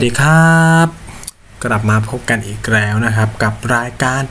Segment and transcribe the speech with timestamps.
[0.00, 0.88] สวัสดีครับ
[1.64, 4.22] กลับมาพบกันอีกแล้วนะครับ กับรายการ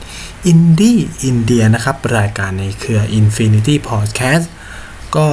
[0.47, 4.45] Indie India นะครับ รายการในเครือ Infinity Podcast
[5.15, 5.27] ก็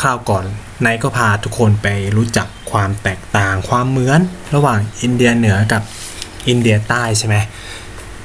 [0.00, 0.44] คราวก่อน
[0.84, 4.20] นายก็พาทุกคนไปรู้จักความแตกต่างความเหมือน
[4.54, 5.82] ระหว่างอินเดียเหนือกับ
[6.48, 7.36] อินเดียใต้ใช่ไหม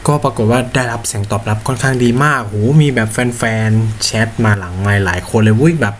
[0.07, 5.95] ก็ปรากฏว่าได้รับเสียงตอบรับค่อนข้างดีมากโหมีแบบแฟนๆแชทมาหลังไมค์หลายคนเลยวุ้ยแบบ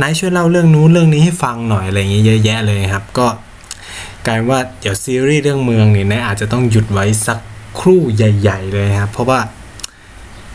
[0.00, 3.28] ไนท์ช่วยเล่าเรื่องนู้นเรื่องนี้ให้ฟังหน่อยอะไรอย่างเงี้ยเยอะแยะเลยครับ ก็
[4.26, 7.38] กลายว่าเดี๋ยวซีรีส์เรื่องเมืองเนี่ยนะอาจจะต้องหยุดไว้สัก
[7.80, 9.40] ครู่ใหญ่ ๆ เลยครับ เพราะว่า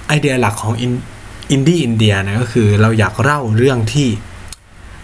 [0.07, 4.07] ไอเดียหลักของอินดี้อินเดียนะก็คือเราอยากเล่าเรื่องที่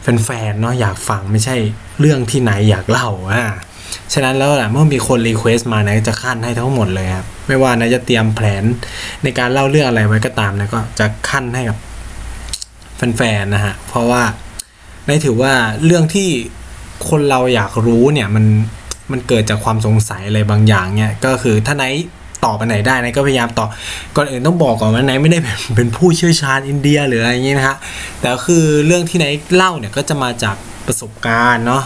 [0.02, 1.56] แฟนๆเนาะอยากฟังไม่ใช่
[2.00, 3.44] เรื่องที่ไนท์อยากเล่าอ่า
[4.14, 8.64] ฉะนั้นแล้วแหละเมื่อมีคน request มานะจะคั่นให้ทั้งหมดเลยครับไม่ว่านะจะเตรียมแผน
[9.24, 11.78] ในการเล่าเรื่องอะไรไว้ก็ตามนะก็จะคั่นให้กับ
[13.18, 14.24] แฟนๆนะฮะเพราะว่า
[15.06, 15.54] ในถือว่า
[15.86, 16.30] เรื่องที่
[17.10, 18.46] คนเราอยากรู้เนี่ยมัน
[19.12, 21.86] มันเกิดจากความสงสัยอะไรบางอย่างเนี่ยก็คือถ้าไหน
[22.46, 23.70] ตอบไปไหนได้นะก็พยายามตอบ
[24.16, 25.40] ก่อนอื่นต้องบอกก่อนว่าไหนไม่ได้
[25.76, 27.78] เป็นผู้เชี่ยวชาญอินเดียหรืออะไรอย่างนี้นะฮะ
[28.22, 30.56] แต่คือเรื่องที่ไหนเล่าเนี่ยก็จะมาจาก
[30.88, 31.84] ประสบการณ์เนาะ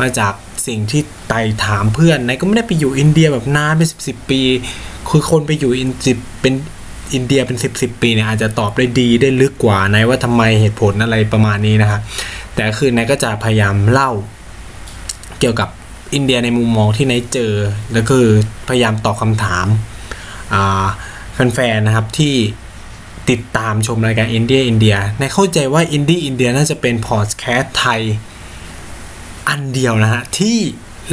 [0.00, 0.32] มาจาก
[0.66, 4.40] สิ่งที่ไต่ถามเพื่อนไหนก็ไม่ได้ไปอยู่อินเดียแบบนานเป็นสิบสิบปี
[5.08, 6.54] คือคนไปอยู่อินสิบเป็น
[7.14, 12.00] อินเดียเป็นสิบสิบปีเนี่ยอาจจะตอบได้ดีได้ลึกกว่าไนท์ว่าทำไมเหตุผลอะไรประมาณนี้นะครับ
[12.54, 14.10] แต่คือไนท์ก็จะพยายามเล่า
[15.40, 15.68] เกี่ยวกับ
[16.14, 17.52] อินเดียในมุมมองที่ไนท์เจอ
[17.92, 18.28] แล้วคือ
[18.68, 19.66] พยายามตอบคำถาม
[21.54, 22.34] แฟนๆนะครับที่
[23.30, 28.00] ติดตามชมรายการอินดี้อินเดียไนท์เข้าใจว่าอินดี้อินเดียน่าจะเป็นพอดแคสต์ไทย
[29.48, 30.58] อันเดียวนะฮะที่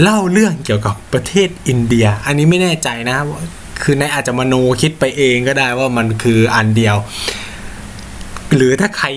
[0.01, 3.17] เล่าเรื่องเกี่ยวกับประเทศอินเดีย อันนี้ไม่แน่ใจนะ
[3.83, 6.95] คือนายอาจจะมโนคิดไปเองก็ได้ว่ามันคืออันเดียว
[8.55, 9.07] หรือถ้าใคร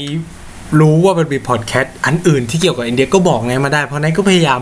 [0.81, 4.61] รู้ว่ามันมีพอดแคสต์อันอื่นที่เกี่ยวกับอินเดียก็บอกนายมาได้ เพราะนายก็พยายาม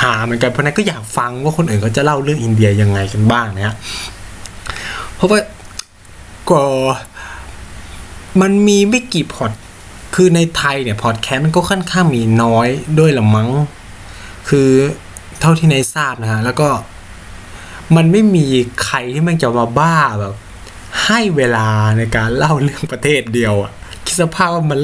[0.00, 3.74] หาเหมือนกันเพราะนั้นก็อยากฟังว่าคนอื่นเขาจะเล่าเรื่องอินเดียยังไงกันบ้างนะฮะ
[5.14, 5.40] เพราะว่า
[6.50, 6.62] ก็
[8.40, 9.52] มันมีไม่กี่พอด
[10.14, 12.68] คือในไทยเนี่ยพอดแคสต์มันก็ค่อนข้างมีน้อย
[12.98, 13.50] ด้วยละมั้ง
[14.48, 14.68] คือ
[15.40, 16.68] เท่าที่ในทราบนะฮะแล้วก็
[17.96, 18.46] มันไม่มี
[18.84, 20.34] ใครที่มันจะมาบ้าแบบ
[21.04, 21.68] ให้เวลา
[21.98, 23.72] ในการเล่าเรื่องประเทศเดียวอะ
[24.04, 24.78] คิดสภาพว่ามัน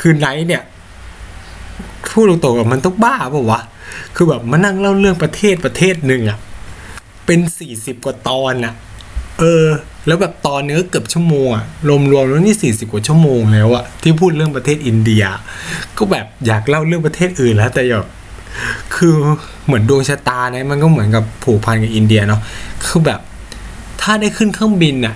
[0.00, 0.62] คือไนท์เนี่ย
[2.10, 3.60] พูดตรงๆมันต้องบ้าเปล่าวะ
[4.16, 6.38] คือแบบมานั่งเล่าเรื่องประเทศประเทศหนึ่งอะ
[7.26, 8.74] เป็นสี่สิบกว่าตอนอะ
[9.38, 9.66] เออ
[10.06, 15.24] แล้วแบบตอนเนื้อเกือบชั่วโมงอะรวมๆแล้วนี่สี่สิบกว่าชั่วโมงแล้วอะที่พูดเรื่องประเทศอินเดีย
[15.98, 18.06] ก็แบบอยากเล่าเรื่องประเทศอื่นแล้วแต่แบบ
[18.94, 19.14] คือ
[19.66, 22.40] เหมือนดวงชะตาเนี่ยมันก็เหมือนกับผูกพันกับอินเดียเนาะ
[22.86, 23.20] คือแบบ
[24.02, 25.14] ถ้าได้ขึ้นเครื่องบินอะ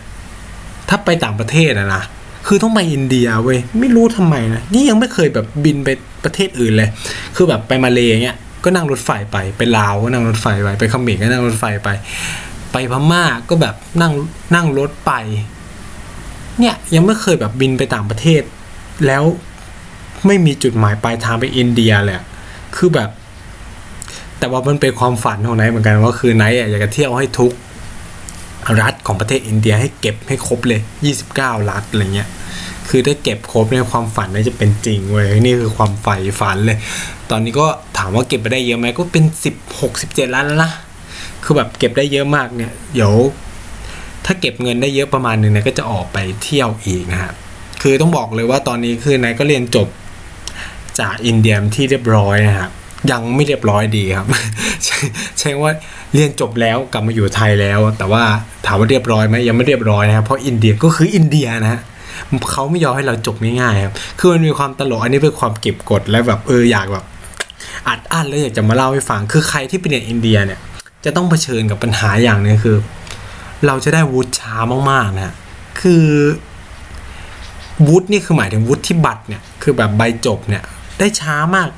[0.89, 2.03] ถ้าไปต่างประเทศอะนะ
[2.47, 5.89] คือต้องไปอินเดียเว้ยไม่รู้ทำไมนะนี่ยังไม่เคยแบบบินไป
[6.25, 6.89] ประเทศอื่นเลย
[7.37, 8.37] คือแบบไปมาเลยเงี้ย
[8.69, 11.89] ก็นั่งรถไฟไปไปลาวก็นั่งรถไฟไปไปเขมรก็นั่งรถไฟไป
[12.73, 14.13] ไปพม่าก็แบบนั่ง
[14.55, 15.13] นั่งรถไป
[16.59, 18.43] เนี่ยยังไม่เคยแบบบินไปต่างประเทศ
[19.07, 19.23] แล้ว
[20.27, 22.17] ไม่มีจุดหมายปลายทางไปอินเดียเลย
[22.77, 23.11] คือแบบ
[24.39, 27.53] แต่ว่ามันเป็นความฝันของไนท์เหมือนกันว่าคือไนท์อยากจะเที่ยวให้ทุก
[28.81, 30.81] รัฐของประเทศอินเดียให้เก็บให้ครบเลย
[31.25, 32.29] 29 รัฐอะไรเงี้ย
[32.89, 36.79] คือถ้าเก็บครบเนี่ยความฝันน่าจะเป็นจริงเว้ยนี่คือความใฝ่ฝันเลย
[37.31, 37.67] ตอนนี้ก็
[37.99, 39.25] ถามว่าเก็บไปได้เยอะไหมก็เป็น
[39.63, 40.73] 16 17ล้านแล้วนะ
[41.45, 43.13] คือแบบเก็บได้เยอะมากเนี่ยเดี๋ยว
[44.25, 47.35] ถ้าเก็บเงินได้เยอะประมาณหนึ่งเนี่ยก็จะออกไปเที่ยวอีกนะครับ
[47.83, 49.89] คือต้องบอกเลยว่าตอนนี้คือนายก็เรียนจบ
[51.01, 52.71] จากอินเดียที่เรียบร้อยนะครับ
[53.11, 54.27] ยังไม่เรียบร้อยดีครับ
[55.39, 55.73] ใช่ว่า
[56.15, 58.23] เรียนจบแล้วกลับมาอยู่ไทยแล้ว แต่ว่า
[58.67, 61.81] ถามว่าเรียบร้อยไหมยังไม่เรียบร้อยนะครับเพราะอินเดียก็คืออินเดียนะฮะ
[62.53, 67.05] เขาไม่ยอมให้เราจบง่ายๆครับ คือมันมีความตลกอันนี้เป็นความเก็บกดและแบบเอออยากแบบ
[67.89, 70.61] อัดอั้นแล้วอยากจะมาเล่าให้ฟัง คือใครที่ไปเรียนอินเดียเนี่ย
[71.05, 72.77] จะต้องเผชิญกับปัญหาอย่างนึงคือ
[73.67, 74.57] เราจะได้วุฒิช้า
[74.91, 75.35] มากๆนะ
[75.81, 76.07] คือ
[77.89, 80.63] วุฒินี่คือหมายถึงวุฒิบัตรเนี่ยคือแบบใบจบเนี่ย
[80.99, 81.69] ได้ช้ามาก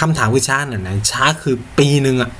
[0.00, 2.30] คำถามคือช้าหน่อยนะช้าคือปีหนึ่งอะ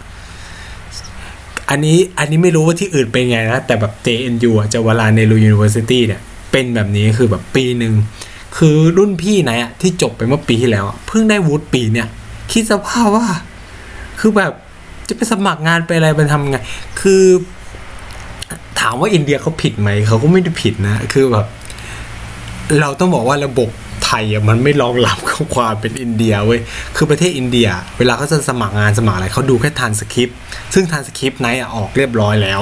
[1.71, 7.94] อันนี้อันนี้ไม่รู้ว่าที่อื่นเป็นไงนะ แต่แบบ JNU อะ Jawaharlal Nehru University เนี่ย เป็นแบบนี้คือแบบปีหนึ่ง
[8.58, 12.08] คือรุ่นพี่ไนท์อะที่จบไปเมื่อปีที่แล้วเพิ่งได้วุฒิปีเนี่ย
[12.52, 13.26] คิดสภาพว่า
[14.20, 14.52] คือแบบ
[15.08, 16.58] จะไปสมัครงานไปอะไรไปทำไง
[17.00, 17.23] คือ
[18.81, 21.47] ถามว่าอินเดียเขาผิดไหมเขาก็ไม่ได้ผิดนะ คือแบบ
[22.81, 23.69] เราต้องบอกว่าระบบ
[24.05, 26.61] ไทยอะมันไม่รองรับกับความเป็นอินเดียเว้ย
[26.97, 27.69] คือประเทศอินเดีย
[27.99, 30.38] เวลาเขาจะสมัครงานสมัครอะไรเขาดูแค่ทานสคริปต์
[30.75, 32.61] ซึ่งทานสคริปต์ไนท์ออกเรียบร้อยแล้ว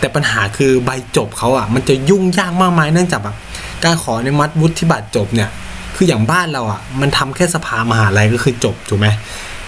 [0.00, 3.36] แต่ปัญหาคือใบจบเขาอะ มันจะยุ่งยากมากมายเนื่องจากแบบ
[3.84, 5.50] การขออนุมัติวุฒิบัตรจบเนี่ย
[5.96, 9.08] คืออย่างบ้านเราอะ มันทำแค่สภามหาลัยก็คือจบถูกไหม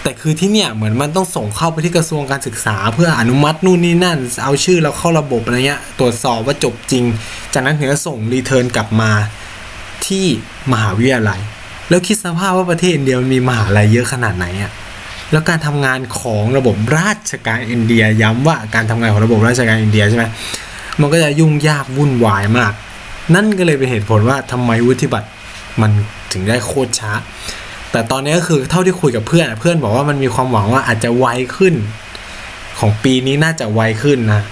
[0.02, 7.04] แต่คือที่เนี่ยเหมือนมันต้องส่งเข้าไปที่กระทรวงการศึกษา เพื่ออนุมัตินู่นนี่นั่น เอาชื่อเราเข้าระบบอะไรเงี้ยตรวจสอบว่าจบจริง
[7.54, 9.10] จากนั้นถึงจะส่งรีเทิร์นกลับมา
[10.06, 10.26] ที่
[10.72, 11.40] มหาวิทยาลัย
[11.88, 14.72] แล้วคิดสภาพว่าประเทศเดียมันมีมหาลัยเยอะขนาดไหนอะ่ะ
[15.32, 20.24] แล้วการทำงานของระบบราชการอินเดียย้ำว่าการทำงานของระบบราชการอินเดียใช่ไหม
[21.00, 22.72] มันก็จะยุ่งยากวุ่นวายมาก
[23.34, 25.28] นั่นก็เลยเป็นเหตุผลว่าทำไมวุฒิบัตร
[25.80, 25.90] มัน
[26.32, 27.12] ถึงได้โคตรช้า
[27.92, 31.74] แต่ตอนนี้ก็คือเท่าที่คุยกับเพื่อนเพื่อนบอกว่ามันมีความหวังว่าอาจจะไวขึ้น
[32.78, 34.42] ของปีนี้น่าจะไวขึ้นนะ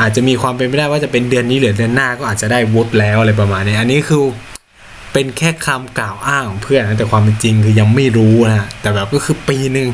[0.00, 4.22] อาจจะมีความเป็นไปได้ว่าจะเป็นเดือนนี้หรือเดือนหน้าก็อาจจะได้วุฒิแล้วอะไรประมาณนี้ อันนี้คือ
[5.12, 9.88] เป็นแค่คำกล่าวอ้างของเพื่อนนะแต่ความเป็นจริงคือยังไม่รู้นะแต่แบบก็คือปีหนึ่ง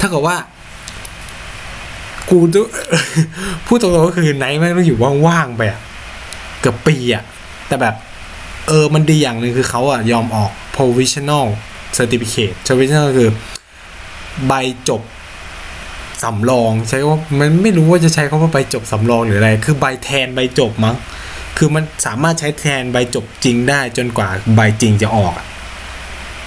[0.00, 0.36] ถ้ากับว่า
[2.30, 2.60] กูจะ
[3.66, 5.80] พูดตรงๆก็คือไหนแม่งต้องอยู่ว่างๆไปอะ
[6.60, 7.24] เกือบปีอะ
[7.68, 7.94] แต่แบบ
[8.68, 11.46] เออมันดีอย่างหนึ่งคือเขาอะยอมออก provisional
[11.96, 13.30] certificate provisional คือ
[14.46, 14.52] ใบ
[14.88, 15.02] จบ
[16.22, 20.96] สำรอง ใช้ว่ามันไม่รู้ว่าจะใช้คำว่าใบจบสำรองหรืออะไร คือใบแทนใบจบมั้ง
[21.58, 25.34] คือมันสามารถใช้แทนใบจบจริงได้จนกว่าใบจริงจะออก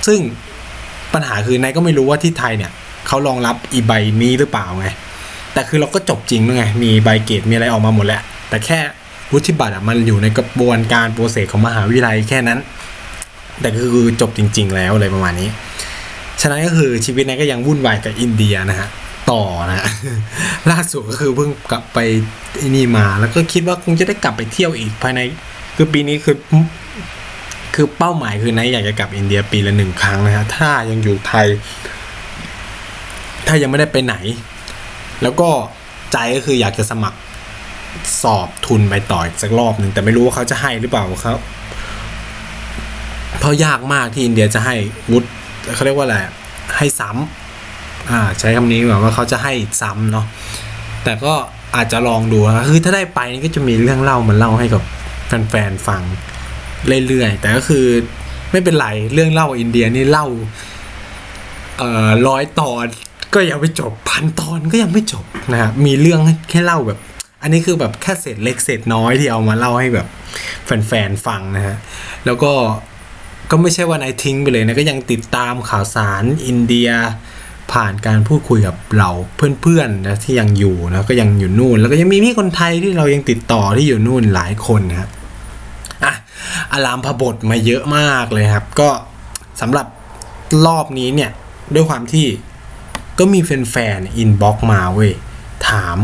[0.07, 0.19] ซึ่ง
[1.13, 2.71] ปัญหาคือนายก็ไม่รู้ว่าที่ไทยเนี่ย
[3.07, 4.87] เขารองรับอีใบนี้หรือเปล่าไง
[5.53, 8.79] แต่คือเราก็จบจริงด้วยไง มีใบเกรดมีอะไรออกมาหมดแล้ว แต่แค่
[9.31, 12.59] วุฒิบัตรอะมันอยู่ในกระบวนการ process ของมหาวิทยาลัยแค่นั้น
[13.61, 15.49] แต่คือจบจริง ๆ แล้วอะไรประมาณนี้
[16.41, 18.89] ฉะนั้นก็คือชีวิตไนท์ก็ยังวุ่นวายกับอินเดียนะฮะ
[19.31, 19.85] ต่อนะ
[20.71, 21.99] ล่าสุดก็คือเพิ่งกลับไป
[22.75, 25.19] นี่มา แล้วก็คิดว่าคงจะได้กลับไปเที่ยวอีกภายใน
[25.75, 26.37] คือปีนี้คือ
[27.75, 31.47] คือเป้าหมายคือไนท์อยากจะกลับอินเดียปีละหนึ่งครั้งนะฮะถ้ายังอยู่ไทย
[33.47, 34.15] ถ้ายังไม่ได้ไปไหน
[35.23, 35.49] แล้วก็
[36.13, 37.19] ใจก็คืออยากจะสมัคร
[38.23, 41.37] สอบทุนไปต่ออีกสักรอบหนึ่งแต่ไม่รู้ว่าเขาจะให้หรือเปล่าครับ
[43.39, 44.75] เพราะยากมากที่อินเดียจะให้
[45.11, 45.27] วุฒิ
[45.73, 46.17] เขาเรียกว่าอะไร
[46.77, 47.46] ให้ซ้ำ
[48.11, 50.25] อ่าใช้คำนี้แบบว่าเขาจะให้ซ้ำเนาะ
[51.03, 51.33] แต่ก็
[51.75, 54.83] อาจจะลองดูนะคือถ้าได้ไปนี่ก็จะมีเรื่องเล่ามันเล่าให้กับ
[55.27, 56.01] แฟนๆฟัง
[57.07, 57.85] เรื่อยๆแต่ก็คือ
[58.51, 60.27] ไม่เป็นไรเรื่องเล่าอินเดียนี่เล่า
[61.77, 62.85] เอ่อร้อยตอน
[63.33, 66.19] ก็ยังไม่จบพันตอนก็ยังไม่จบนะฮะมีเรื่อง
[66.49, 66.99] แค่เล่าแบบ
[67.41, 70.07] อันนี้คือแบบแค่เศษเล็กเศษน้อยที่เอามาเล่าให้แบบ
[70.65, 71.75] แฟนๆฟังนะฮะ
[72.25, 72.53] แล้วก็
[73.51, 76.89] ก็ไม่ใช่ว่านายทิ้งไปเลยนะก็ยังติดตามข่าวสารอินเดีย
[77.71, 79.09] ผ่านการพูดคุยกับเรา
[79.61, 85.09] เพื่อนๆนะที่ยังอยู่นะก็ยังอยู่นู่น แล้วก็ยังมีพี่คนไทยที่เรายังติดต่อที่อยู่นู่นหลายคนนะครับ
[86.03, 86.13] อะ
[86.73, 88.89] อารัมภบทมาเยอะมากเลยครับ ก็
[89.61, 89.87] สำหรับ
[90.65, 91.31] รอบนี้เนี่ย
[91.73, 92.25] ด้วยความที่
[93.19, 95.11] ก็มีแฟนๆ inbox มาเว้ย
[95.69, 95.97] ถาม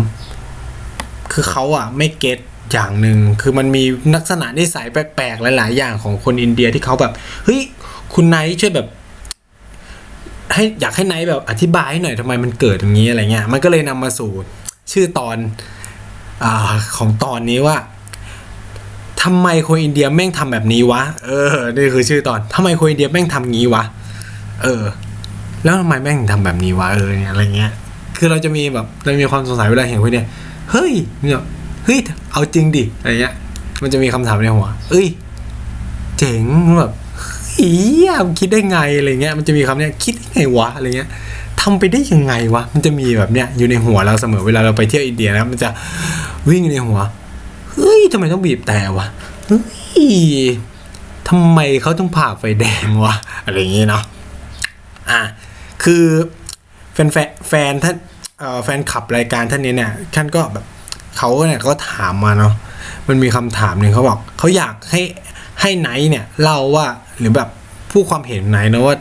[1.32, 2.40] คือเขาอะไม่ get
[2.72, 3.84] อย่างหนึ่งคือมันมี
[4.16, 7.14] ลักษณะนิสัยแปลกๆหลาย ๆ อย่างของคนอินเดียที่เขาแบบ
[7.46, 7.62] เฮ้ย
[8.14, 8.88] คุณไนท์ช่วยแบบ
[10.54, 14.32] ให้อยากให้ไนท์แบบอธิบายให้หน่อยทำไมมันเกิดอย่างนี้อะไรเงี้ยมันก็เลยนำมาสู่
[14.92, 15.38] ชื่อตอน
[16.44, 16.46] อ
[16.98, 17.78] ของตอนนี้ว่า
[19.24, 23.84] ทำไมคนอินเดียแม่งทำแบบนี้วะเออนี่คือชื่อตอนทำไมคนอินเดียแม่งทำงี้วะ
[24.64, 24.84] เออ
[25.64, 27.72] แล้วทำไมแม่งถึงทำแบบนี้วะเออเนี่ยอะไรเงี้ย
[28.18, 30.28] คือเราจะมีแบบเรามีความสงสัยเวลาเห็นคนเนี่ย
[30.72, 31.44] เฮ้ยเนี่ย
[31.86, 32.00] เฮ้ย
[32.32, 33.34] เอาจริงดิอะไรเงี้ย
[33.82, 35.08] มันจะมีคำถามในหัวเอ้ย
[36.20, 36.44] เจ๋ง
[36.80, 36.92] แบบ
[37.64, 37.74] อี
[38.08, 41.10] ยมคิดได้ไงอะไรเงี้ยมันจะมีคำเนี้ยคิดได้ไงวะอะไรเงี้ย
[41.62, 45.70] ทำไปได้ยังไงวะมันจะมีแบบเนี้ยอยู่ในหัวเราเสมอเวลาเราไปเที่ยวอินเดียนะมันจะ
[46.50, 47.00] วิ่งในหัว
[47.72, 49.08] เฮ้ยทำไมต้องบีบแต่วะ
[49.48, 49.62] เฮ้
[50.06, 50.08] ย
[51.28, 53.16] ทำไมเขาต้องผ่าไฟแดงวะ
[53.46, 54.04] อะไรอย่างงี้เนาะ
[55.10, 55.22] อะ
[55.84, 56.04] คือ
[56.94, 57.96] แฟนแฟนแฟนท่าน
[58.64, 60.66] แฟนขับรายการท่านนี้เนี่ยท่านก็แบบ
[61.18, 62.54] เขาเนี่ยก็ถามมาเนาะ
[63.08, 65.02] มันมีคำถามหนึ่งเขาบอกเขาอยากให้
[65.64, 66.88] ให้ไนท์เนี่ยเล่าว่า
[67.20, 67.50] หรือแบบ
[67.92, 68.96] ผู้ความเห็นไนท์นะว่า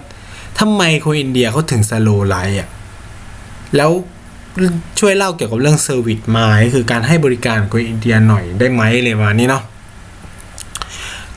[0.61, 2.69] ทำไมคนอินเดียเขาถึง slow life อะ
[3.77, 3.91] แล้ว
[5.01, 9.63] ช่วยเล่าเกี่ยวกับเรื่อง service mind คือการให้บริการคนอินเดียหน่อยได้ไหมเลยวันนี้เนาะ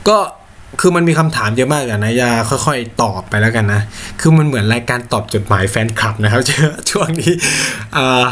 [0.08, 0.18] ก็
[0.80, 2.30] คือมันมีคำถามเยอะมากอะนะจะ
[2.66, 3.80] ค่อยๆ ตอบไปแล้วกันนะ
[4.20, 6.42] คือมันเหมือนรายการตอบจดหมายแฟนคลับนะครับ
[6.90, 7.32] ช่วงนี้
[7.96, 8.26] อ่า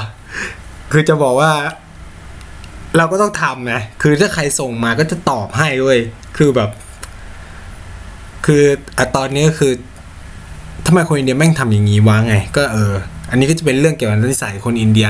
[0.93, 1.53] คือจะบอกว่า
[2.97, 5.99] เราก็ต้องทำนะ คือถ้าใครส่งมาก็จะตอบให้ด้วย
[6.37, 6.71] คือแบบ
[8.45, 8.63] คือ
[8.99, 9.73] อะตอนนี้ก็คือ
[10.87, 12.93] ทำไมคนอินเดียแม่งทำอย่างนี้วะไง ก็เออ
[13.31, 15.09] อันนี้ก็จะเป็นเรื่องเกี่ยวกับนิสัยคนอินเดีย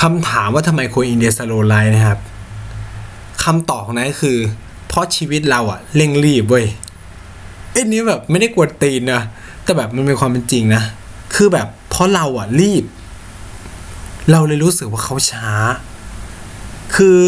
[0.00, 2.18] คำถามว่าทำไมคนอินเดียสโลไลนะครับ
[3.44, 4.38] คำตอบของนั้นก็คือ
[4.88, 6.66] เพราะชีวิตเราอะเร่งรีบเว้ย
[7.72, 9.22] ไอ้นี้แบบไม่ได้กวนตีนนะ
[9.64, 10.82] แต่แบบมันเป็นความเป็นจริงนะ
[11.34, 12.84] คือแบบเพราะเราอะรีบ
[14.30, 15.48] เราเลยรู้สึกว่าเขาช้า
[16.96, 17.18] คือ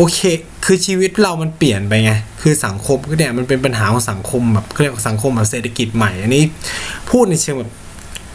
[0.00, 0.20] โอเค
[0.64, 2.12] คือชีวิตเรามันเปลี่ยนไปไง
[2.42, 6.44] คือสังคมก็เนี่ยมันเป็นปัญหาของสังคมแบบเรียกว่าสังคมแบบเศรษฐกิจใหม่ อันนี้
[7.10, 7.70] พูดในเชิงแบบ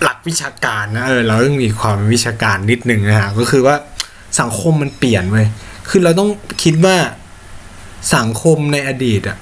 [0.01, 3.75] หลักวิชาการนะเออเราต้องมีความวิชาการนิดนึงนะฮะก็คือว่า
[4.39, 5.47] สังคมมันเปลี่ยนเว้ย
[5.89, 6.29] คือเราต้อง
[6.63, 6.97] คิดว่า
[8.15, 9.37] สังคมในอดีตอะ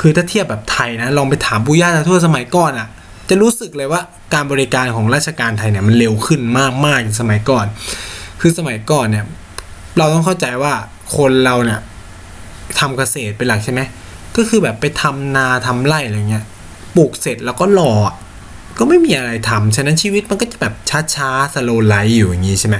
[0.00, 2.88] คือถ้าเทียบแบบไทยนะลองไปถามปุย่าตาทั่วสมัยก่อนอะ
[3.28, 4.00] จะรู้สึกเลยว่า
[4.34, 7.66] การบริการของราชการไทยเนี่ยมันเร็วขึ้นมากมากจากสมัยก่อน
[8.40, 9.24] คือสมัยก่อนเนี่ย
[9.98, 10.72] เราต้องเข้าใจว่า
[11.16, 11.80] คนเราเนี่ย
[12.78, 13.80] ทำเกษตรเป็นหลักใช่ไหม
[14.36, 16.44] ก็คือแบบไปทำนาทำไร่อะไรเงี้ย
[16.96, 18.12] ปลูกเสร็จแล้วก็รออ
[18.78, 20.74] ก็ไม่มีอะไรทำฉะนั้นชีวิตมันก็จะแบบ
[21.14, 22.76] ช้าๆสโลไลฟ์อยู่อย่างนี้ใช่ไหม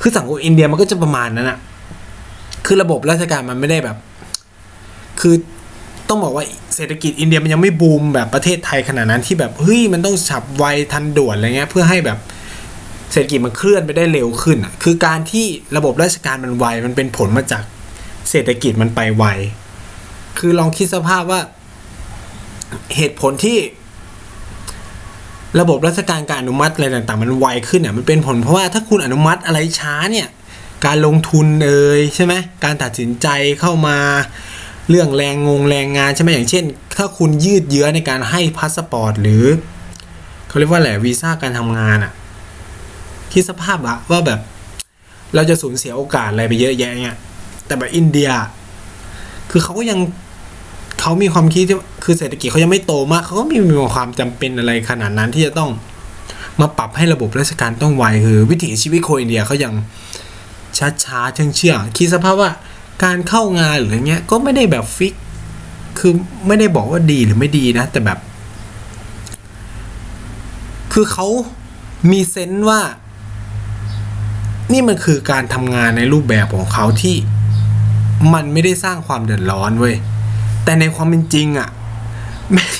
[0.00, 1.58] คือสังคมอินเดียมันก็จะประมาณนั้นอะ
[2.66, 3.96] คือระบบราชการมันไม่ได้แบบ
[5.20, 5.34] คือ
[6.08, 12.18] ต้องบอกว่าเศรษฐกิจอินเดียมันยังไม่บูมแบบประเทศไทยขนาดนั้นที่แบบเฮ้ยมันต้องฉับไวทันด่วนอะไรเงี้ยเพื่อให้แบบ
[13.12, 15.46] เศรษฐกิจมันเคลื่อนไปได้เร็วขึ้นอะคือการที่
[15.76, 17.62] ระบบราชการมันไว มันเป็นผลมาจาก
[18.30, 19.24] เศรษฐกิจมันไปไว
[20.38, 21.40] คือลองคิดสภาพว่า
[22.96, 23.58] เหตุผลที่
[25.60, 30.28] ระบบราชการการอนุมัติอะไรต่างๆ มันไวขึ้นเนี่ยมันเป็นผลเพราะว่าถ้าคุณอนุมัติอะไรช้าเนี่ย
[30.86, 32.34] การลงทุนเอ่ยใช่ไหม
[32.64, 33.28] การตัดสินใจ
[33.60, 33.98] เข้ามา
[34.90, 36.64] เรื่องแรงงงแรงงานใช่ไหมอย่างเช่น
[36.96, 39.44] ถ้าคุณยืดเยื้อในการให้พาสปอร์ตหรือ
[40.48, 42.12] เขาเรียกว่าแหละวีซ่าการทำงานอะ
[43.32, 44.40] คิดสภาพอะว่าแบบ
[45.34, 47.18] เราจะสูญเสียโอกาสอะไรไปเยอะแยะเนี่ย
[47.66, 48.30] แต่แบบอินเดีย
[49.50, 49.98] คือเขาก็ยัง
[51.00, 55.70] เขามีความคิดที่คือเศรษฐกิจเขายังไม่โตมากเขาก็ไม่มีความจำเป็นอะไรขนาดนั้นที่จะต้อง
[56.60, 59.72] มาปรับให้ระบบราชการต้องไวคือ วิถีชีวิตคนอินเดียเขายัง
[60.78, 62.50] ช้าช้าเชื่องเชื่องคิดสภาพว่า
[63.04, 65.14] การเข้างานหรือเงี้ยก็ไม่ได้แบบฟิก
[65.98, 66.12] คือ
[66.46, 68.18] ไม่ได้บอกว่าดีหรือไม่ดีนะ แต่แบบ
[70.92, 71.26] คือเขา
[72.10, 72.80] มีเซนส์ว่า
[74.72, 77.16] นี่มันคือการทำงานในรูปแบบของเขาที่
[78.34, 79.96] มันไม่ได้สร้างความเดือดร้อนเว้ย
[80.64, 81.70] แต่ในความเป็นจริงอะ่ะ
[82.56, 82.70] ม่ง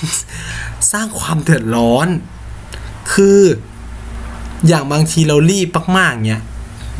[0.92, 2.08] สร้างความเดือดร้อน
[3.12, 3.40] คือ
[4.68, 6.42] อย่างบางทีเรารีบมากๆเนี้ย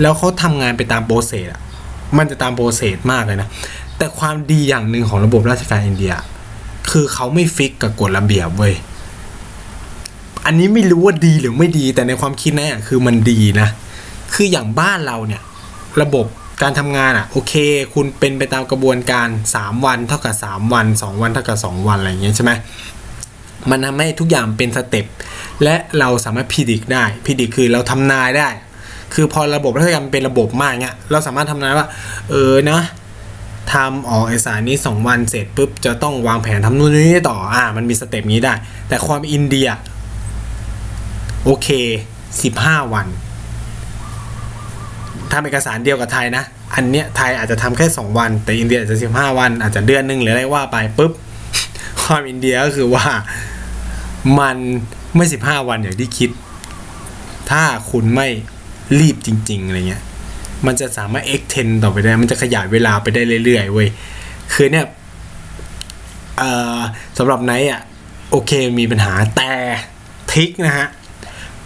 [0.01, 1.61] แล้วเขาทำงานไปตาม process อะ
[2.17, 3.49] มันจะตาม process มากเลยนะ
[3.97, 6.13] แต่ความดีอย่างหนึ่งของระบบราชการอินเดีย
[6.91, 8.75] คือเขาไม่ fix กับกฎระเบียบเว้ย
[10.47, 13.69] อันนี้ไม่รู้ว่าดีหรือไม่ดี แต่ในความคิดนะ่คือมันดีนะ
[14.35, 15.43] คืออย่างบ้านเราเนี่ย
[16.03, 16.27] ระบบ
[16.63, 17.55] การทำงานอะ่ะโอเค
[17.95, 22.53] คุณเป็นไปตามกระบวนการ 3 วันเท่ากับ 3 วัน 2 วันเท่ากับ 2 วันอะไรอย่างเงี้ยใช่ไหม
[23.71, 25.07] มันทำให้ทุกอย่างเป็น step
[25.63, 28.49] และเราสามารถพิจิกได้พิจิกคือเราทำนายได้
[29.15, 31.87] คือพอระบบราชการเป็นระบบมากเงี้ยเราสามารถทำนายว่า
[32.31, 32.81] เออนะ
[33.73, 38.55] ทำออกเอกสารนี้ 2 วันเสร็จปุ๊บจะต้องวางแผนทำนู่นนี่ต่ออ่ามันมีสเต็ปนี้ได้
[38.89, 39.69] แต่ความอินเดีย
[41.45, 41.69] โอเค
[42.31, 43.07] 15 วัน
[45.33, 51.13] ทำเอกสารเดียวกับไทยนะ อันเนี้ยไทยอาจจะทำแค่ 2 วัน แต่อินเดียอาจจะ 15 วัน อาจจะเดือนหนึ่งหรืออะไรว่าไปปุ๊บ
[52.03, 53.07] ความอินเดียก็คือว่า
[54.41, 54.57] มัน
[55.17, 56.31] ไม่ 15 วันอย่างที่คิด
[57.51, 58.29] ถ้าคุณไม่
[58.99, 60.03] รีบจริง ๆอะไรเงี้ย
[60.67, 63.89] มันจะสามารถ extend ต่อไปได้ มันจะขยายเวลาไปได้เรื่อยๆเว้ย
[64.53, 64.87] คือเนี่ย
[66.39, 66.79] เอ่อ
[67.19, 67.83] สำหรับไนท์อะ
[68.31, 69.53] โอเคมีปัญหาแต่
[70.33, 70.89] ทิกนะฮะ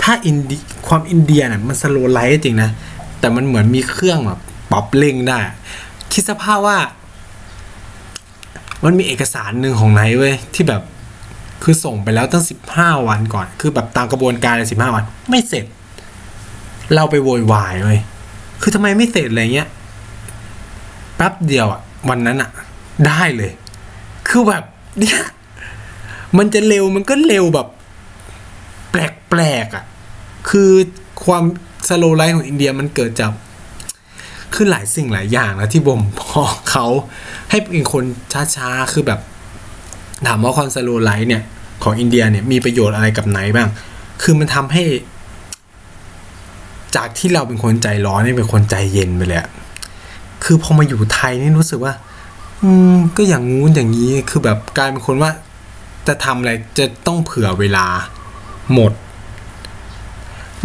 [0.02, 0.57] ถ้าอินดี
[0.88, 2.71] ความอินเดียน่ะมัน slow life จริงนะ
[3.21, 4.41] แต่มันเหมือนมีเครื่องแบบ
[4.73, 5.39] ปรับเร่งได้
[6.12, 6.79] คิดสภาพว่า
[8.85, 10.83] มันมีเอกสารหนึ่งของไนท์เว้ยที่แบบ
[11.62, 15.65] คือส่งไปแล้วตั้งสิบห้าวันก่อน คือแบบตามกระบวนการเลยสิบห้าวัน ไม่เสร็จ
[16.95, 18.00] เราไปโวยวายเว้ย
[18.62, 19.69] คือทำไมไม่เสร็จอะไรเงี้ย
[21.17, 22.50] แป๊บเดียวอะวันนั้นอะ
[23.07, 23.53] ได้เลย
[24.29, 24.65] คือแบบ
[24.99, 25.21] เนี่ย
[26.39, 27.69] มันจะเร็วมันก็เร็วแบบ
[28.91, 29.85] แปลกๆอะ่ะ
[30.50, 30.73] คือ
[31.25, 31.45] ความ
[31.88, 33.31] slow life ของอินเดียมันเกิดจาก
[34.55, 36.87] คือหลายสิ่งหลายอย่างนะที่บ่มเพาะเขา
[37.51, 38.05] ให้เป็นคน
[38.55, 39.21] ช้าๆ คือแบบ
[40.27, 41.43] ถามว่าความ slow life เนี่ย
[41.83, 43.69] ของอินเดียเนี่ยมีประโยชน์อะไรกับไนท์บ้าง
[44.23, 44.83] คือมันทำให้
[46.97, 49.41] จากที่เราเป็นคนใจร้อนนี่เป็นคนใจเย็นไปเลย
[50.45, 51.95] คือพอมาอยู่ไทยนี่รู้สึกว่า
[52.63, 55.31] อืมก็อย่างงู้นอย่างนี้คือแบบกลายเป็นคนว่า
[56.07, 57.87] จะทำอะไรจะต้องเผื่อเวลา
[58.75, 58.93] หมด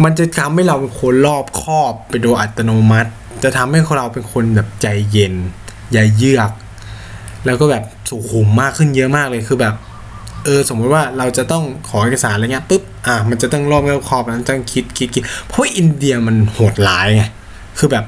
[0.04, 3.10] มันจะทำให้เราเป็นคนรอบคอบไปโดยอัตโนมัติ
[3.44, 5.34] จะทำให้เราเป็นคนแบบใจเย็น
[5.92, 6.50] อย่าเยือก
[7.46, 9.74] แล้วก็แบบสุขุมมากขึ้นเยอะมากเลยคือแบบ
[10.44, 17.24] เออสมมติว่าเราจะต้องขอเอกสารอะไรเงี้ยปุ๊บอะมันจะต้องรอบรอบคอบแล้วต้องคิดคิดคิดเพราะอินเดียมันโหดร้ายไง
[17.78, 18.04] คือแบบ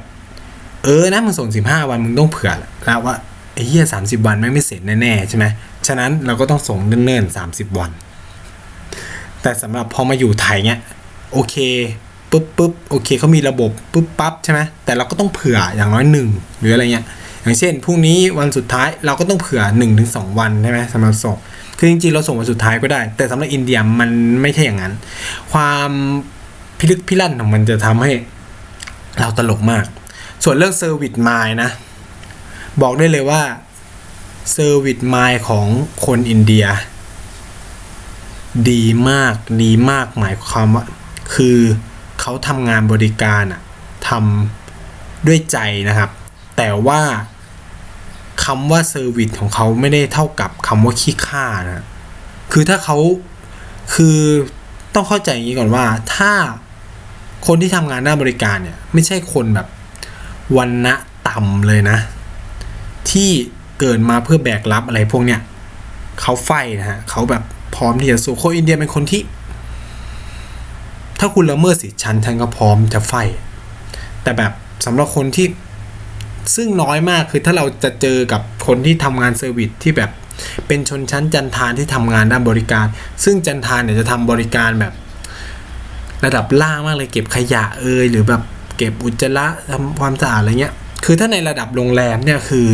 [0.84, 2.52] เออนะมึงส่งสิบห้าวันมึงต้องเผื่อ
[2.84, 3.14] แล้วว่า
[3.54, 5.44] ไอ้เหี้ยสามสิบวันไม่ไม่เสร็จแน่ๆใช่ไหม
[5.86, 7.90] ฉะนั้นเราก็ต้องส่งเนิ่นๆสามสิบวัน
[9.42, 10.78] แต่สำหรับพอมาอยู่ไทยเนี้ย
[11.32, 11.56] โอเค
[12.30, 17.06] ปุ๊บปุ๊บโอเคเขามีระบบปุ๊บปั๊บใช่ไหมแต่เราก็ต้องเผื่ออย่างน้อยหนึ่งหรืออะไรเงี้ย
[17.42, 21.36] อย่างเช่นพรุ่งนี้วันสุดท้ายเราก็ต้องเผื่อ1นถึงสวันใช่ไหมสำหรับส่ง
[21.78, 24.10] คือจริงๆเราส่งวันสุดท้ายก็ได้ แต่สำหรับอินเดียมัน
[24.42, 24.94] ไม่ใช่อย่างนั้น
[25.52, 25.90] ความ
[26.78, 28.12] พิลึกพิลั่นของมันจะทำให้
[29.18, 29.84] เราตลกมาก
[30.44, 31.70] ส่วนเรื่อง service mind นะ
[32.82, 33.42] บอกได้เลยว่า
[34.52, 35.66] service mind ของ
[36.06, 36.66] คนอินเดีย
[38.70, 40.84] ดีมากดีมากหมายความว่า
[41.34, 41.58] คือ
[42.20, 43.60] เขาทำงานบริการอะ
[44.08, 45.58] ทำด้วยใจ
[45.88, 46.10] นะครับ
[46.56, 47.00] แต่ว่า
[48.44, 51.84] คำว่า service ของเขาไม่ได้เท่ากับคำว่าขี้ข้านะ
[52.52, 52.98] คือถ้าเขา
[53.94, 54.18] คือ
[54.94, 55.84] ต้องเข้าใจอย่างนี้ก่อนว่า
[56.16, 56.32] ถ้า
[57.46, 59.66] คนที่ทำงานด้าบริการเนี่ย ไม่ใช่คนแบบ
[60.56, 60.94] วันณะ
[61.28, 61.98] ต่ำเลยนะ
[63.10, 63.30] ที่
[63.80, 65.40] เกิดมาเพื่อแบกรับอะไรพวกเนี้ย
[66.20, 67.42] เขาไฟนะฮะเขาแบบ
[67.74, 69.20] พร้อมที่จะสู้คนอินเดียเป็นคนที่
[71.18, 73.14] ถ้าคุณละเมิดสิทธิฉันฉันก็พร้อมจะไฟ
[74.22, 74.52] แต่แบบ
[74.86, 75.46] สำหรับคนที่
[76.56, 80.10] ซึ่งน้อยมากคือถ้าเราจะเจอกับคนที่ทำงานเซอร์วิสที่แบบ
[80.66, 82.86] เป็นชนชั้นจันทานที่ทำงานด้านบริการ
[83.24, 84.92] ซึ่งจันทานเนี่ยจะทำบริการแบบ
[86.24, 88.42] ระดับล่างมากเลยเก็บขยะเอยหรือแบบ
[88.76, 92.68] เก็บอุจจาระทำความสะอาดอะไรเงี้ย คือถ้าในระดับโรงแรมเนี่ยคือ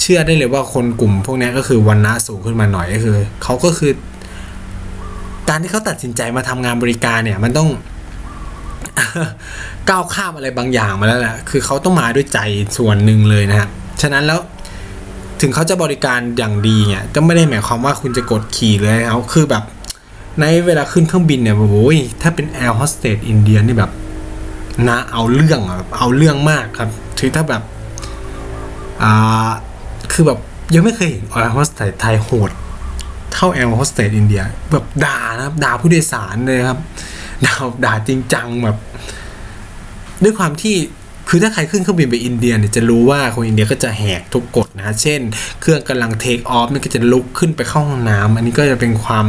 [0.00, 3.92] เชื่อได้เลยว่าคนกลุ่มพวกนี้ก็คือวันนะสูงขึ้นมาหน่อยก็คือเขาก็คือ
[5.48, 7.68] การที่เขาตัดสินใจมาทำงานบริการเนี่ยมันต้อง
[9.88, 12.38] ก้าวข้ามอะไรบางอย่างมาแล้วแหละคือเขาต้องมาด้วยใจ
[12.76, 13.68] ส่วนหนึ่งเลยนะครับ
[14.02, 14.40] ฉะนั้นแล้ว
[15.40, 19.64] ถึงเขาจะบริการอย่างดีเนี่ยก็ไม่ได้หมายความว่าคุณจะกดขี่เลยเขาคือแบบ
[20.40, 23.90] ในเวลาขึ้นเครื่องบินเนี่ยโอ้ยถ้าเป็นแอร์โฮสเตสอินเดียนี่แบบ
[24.88, 27.62] นะเอาเรื่องอะเอาเรื่องมากครับคือถ้าแบบ
[29.02, 29.50] อ่า
[30.12, 30.38] คือแบบ
[30.74, 32.50] ยังไม่เคยเห็นแอร์โฮสเตสไทยโหด
[33.32, 36.78] เท่าแอร์โฮสเตสอินเดียแบบด่านะครับด่าผู้โดยสารเลยครับ
[37.46, 38.76] ด่าด่าจริงจังแบบ
[40.24, 40.76] ด้วยความที่
[41.28, 45.20] คือถ้าใครขึ้นเครื่องบินไปอินเดียเนี่ยจะรู้ว่าคนอินเดียก็จะแหกทุกกฎนะ เช่น
[45.60, 49.26] เครื่องกำลัง take off มันก็จะลุกขึ้นไปเข้าห้องน้ำอันนี้ก็จะเป็นความ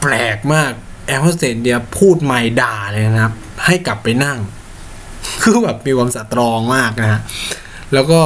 [0.00, 0.72] แปลกมาก
[1.06, 3.34] แอร์โฮสเตสอินเดียพูดไม่ด่าเลยนะครับ
[3.64, 4.38] ให้กลับไปนั่ง
[5.42, 7.20] คือแบบมีความ strong มากนะฮะ
[7.94, 8.20] แล้วก็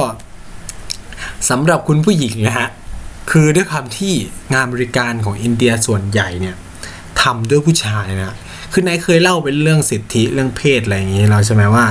[1.49, 2.69] สำหรับคุณผู้หญิงนะฮะ
[3.29, 4.13] คือด้วยความที่
[4.53, 6.55] งานบริการของอินเดียส่วนใหญ่เนี่ย
[7.21, 8.35] ทำด้วยผู้ชายนะ
[8.71, 11.85] คือนายเคยเล่าเป็นเรื่องสิทธิเรื่องเพศอะไรอย่างนี้เราใช่ไหมว่า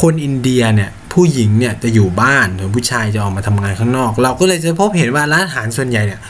[0.00, 6.20] คนอินเดียเนี่ยผู้หญิงเนี่ยจะอยู่บ้านส่วนผู้ชายจะออกมาทำงานข้างนอก เราก็เลยจะพบเห็นว่าร้านอาหารส่วนใหญ่เนี่ย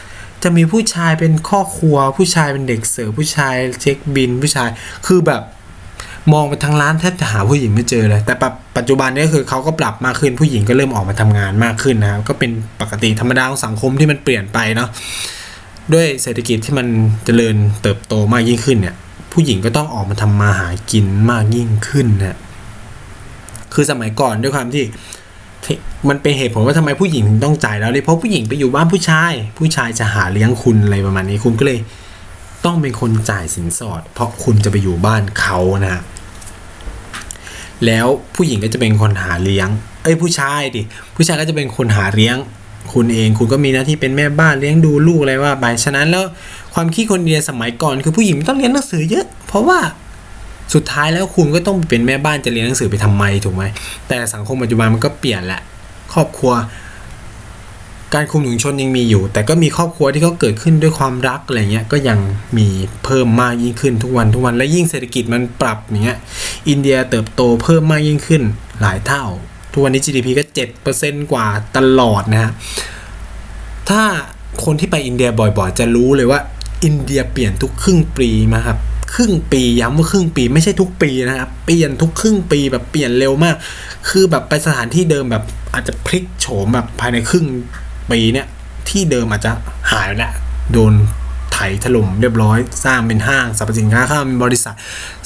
[0.43, 4.69] จะมีผู้ชายเป็นข้อครัว ผู้ชายเป็นเด็กเสิร์ฟผู้ชายเช็คบินผู้ชาย
[5.07, 5.43] คือแบบ
[6.33, 8.35] มองไปทางร้านแทบจะหาผู้หญิงไม่เจอเลย แต่
[8.77, 14.89] ปัจจุบันนี้คือเขาก็ปรับมากขึ้นผู้หญิงก็เริ่มออกมาทำงานมากขึ้นนะครับก็เป็นปกติธรรมดาของสังคมที่มันเปลี่ยนไปเนาะ
[15.95, 16.87] ด้วยเศรษฐกิจที่มัน
[17.25, 18.95] เจริญเติบโตมากยิ่งขึ้นเนี่ย
[19.33, 22.39] ผู้หญิงก็ต้องออกมาทำมาหากินมากยิ่งขึ้นนะ
[23.75, 24.85] คือสมัยก่อนด้วยความที่
[26.09, 31.79] มันเป็นเหตุผลว่าทำไมผู้หญิงถึงต้องจ่ายแล้วเลยเพราะผู้หญิงไปอยู่บ้านผู้ชาย ผู้ชายจะหาเลี้ยงคุณอะไรประมาณนี้คุณก็เลย
[32.65, 36.03] ต้องเป็นคนจ่ายสินสอด เพราะคุณจะไปอยู่บ้านเขานะ
[37.87, 39.69] แล้วผู้หญิงก็จะเป็นคนหาเลี้ยง
[40.03, 40.83] เอ้ยผู้ชายดิ
[41.17, 42.37] ผู้ชายก็จะเป็นคนหาเลี้ยง
[42.93, 46.25] คุณเองคุณก็มีหน้าที่เป็นแม่บ้านเลี้ยงดูลูกอะไรว่าไปฉะนั้นแล้ว
[46.75, 49.79] ความคิดคนเดียสมัยก่อนคือผู้หญิงไม่ต้องเรียนหนังสือเยอะ เพราะว่า
[50.75, 53.65] สุดท้ายแล้วคุณก็ต้องเป็นแม่บ้านจะเรียนหนังสือไปทำไมถูกไหม
[54.09, 55.61] แต่สังคมปัจจุบันมันก็เปลี่ยนแหละ
[56.13, 56.53] ครอบครัว
[58.15, 62.19] การคุมถุงชนยังมีอยู่ แต่ก็มีครอบครัวที่เขาเกิดขึ้นด้วยความรักอะไรเงี้ยก็ยัง
[62.59, 62.67] มี
[63.05, 66.19] เพิ่มมากยิ่งขึ้นทุกวันทุกวันและยิ่งเศรษฐกิจมันปรับอย่างเงี้ย
[66.69, 68.43] อินเดียเติบโตเพิ่มมากยิ่งขึ้น
[68.81, 69.25] หลายเท่า
[69.73, 70.45] ทุกวันนี้ GDP ก็
[70.89, 71.47] 7%กว่า
[71.77, 72.53] ตลอดนะฮะ
[73.89, 74.03] ถ้า
[74.65, 76.41] คนที่ไปอินเดียบ่อยๆ จะรู้เลยว่า
[76.85, 78.79] อินเดียเปลี่ยนทุกครึ่งปีมาครับ
[79.15, 83.57] ครึ่งปีย้ำว่าครึ่งปีไม่ใช่ทุกปีนะครับเปลี่ยนทุกครึ่งปีแบบเปลี่ยนเร็วมาก
[84.09, 85.45] คือแบบไปสถานที่เดิมแบบ
[85.75, 87.47] อาจจะพลิกโฉมแบบภายในครึ่ง
[88.13, 88.47] ปีเนี่ย
[88.89, 89.53] ที่เดิมอาจจะ
[89.93, 90.33] หายแล้ว
[90.73, 90.93] โดน
[91.53, 94.75] ไถถล่มเรียบร้อย สร้างเป็นห้างสรรพสินค้าข้ามบริษัท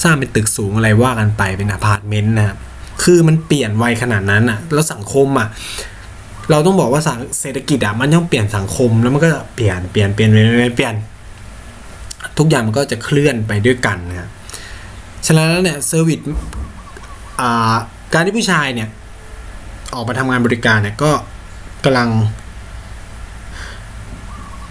[0.02, 2.56] สร้างเป็นตึกสูงอะไรว่ากันไปเป็นอพาร์ตเมนต์นะครับ
[3.02, 5.48] คือมันเปลี่ยนไวขนาดนั้นอะแล้วสังคมอะ
[6.50, 7.02] เราต้องบอกว่า
[7.40, 10.94] เศรษฐกิจอะมันต้องเปลี่ยนสังคมแล้วมันก็เปลี่ยนเปลี่ยนเปลี่ยนเปลี่ยนเปลี่ยน
[12.38, 14.28] ทุกอย่างมันก็จะเคลื่อนไปด้วยกันนะครับ
[15.26, 16.20] ฉะนั้นแล้วเนี่ย service
[18.14, 18.88] การที่ผู้ชายเนี่ย
[19.94, 21.10] ออกมาทำงานบริการเนี่ยก็
[21.84, 22.08] กำลัง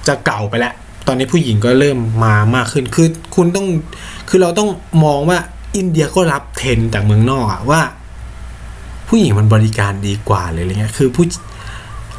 [0.07, 0.73] จะเก่าไปแล้ว
[1.07, 3.67] ตอนนี้ผู้หญิงก็เริ่มมามากขึ้น คือคุณต้อง
[4.29, 4.69] คือเราต้อง
[5.05, 5.37] มองว่า
[5.77, 7.81] อินเดียก็รับเทรนจากเมืองนอกอะว่า
[9.07, 11.25] ผู้หญิงมันบริการดีกว่าเลยอะไรเงี้ย คือผู้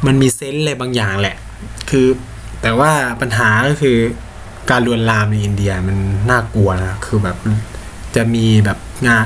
[0.05, 1.37] มันมีเซนส์อะไรบางอย่างแหละ
[1.89, 2.07] คือ
[2.61, 3.97] แต่ว่าปัญหาก็คือ
[4.69, 5.97] การลวนลามในอินเดียมัน
[6.29, 7.37] น่ากลัวนะ คือแบบ
[8.15, 9.25] จะมีแบบงาน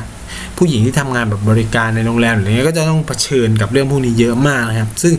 [0.58, 5.13] ผู้หญิงที่ทำงานแบบบริการในโรงแรมหรืออะไรเงี้ยก็จะต้องเผชิญกับเรื่องพวกนี้เยอะมากนะครับ ซึ่ง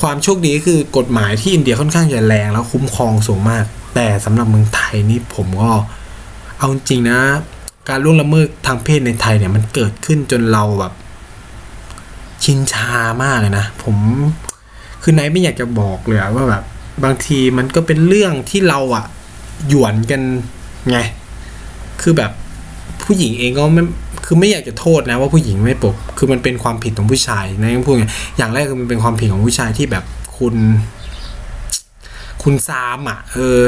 [0.00, 5.70] ความโชคดีก็คือกฎหมายที่อินเดียค่อนข้างจะแรงแล้วคุ้มครองสูงมาก แต่สำหรับเมืองไทยนี่ผมก็
[6.58, 7.20] เอาจริงนะ
[7.88, 10.92] การล่วงละเมิดทางเพศในไทยเนี่ยมันเกิดขึ้นจนเราแบบ
[12.44, 13.96] ชินชามากเลยนะ ผม
[15.02, 16.64] คือไนไม่อยากจะบอกเลยว่าแบบ
[17.04, 19.04] บางทีมันก็เป็นเรื่องที่เราอะ
[19.68, 20.20] หยวนกัน
[20.90, 20.98] ไง
[22.00, 22.32] คือแบบ
[23.02, 23.82] ผู้หญิงเองก็ไม่
[24.30, 30.04] คือไม่อยากจะโทษนะว่าผู้หญิงไม่ปกคือมันเป็นความผิดของผู้ชายนะพูดไงอย่างแรกคือมันเป็นความผิดของผู้ชายที่แบบ
[30.38, 30.54] คุณ
[32.42, 33.60] คุณซามอะ เออ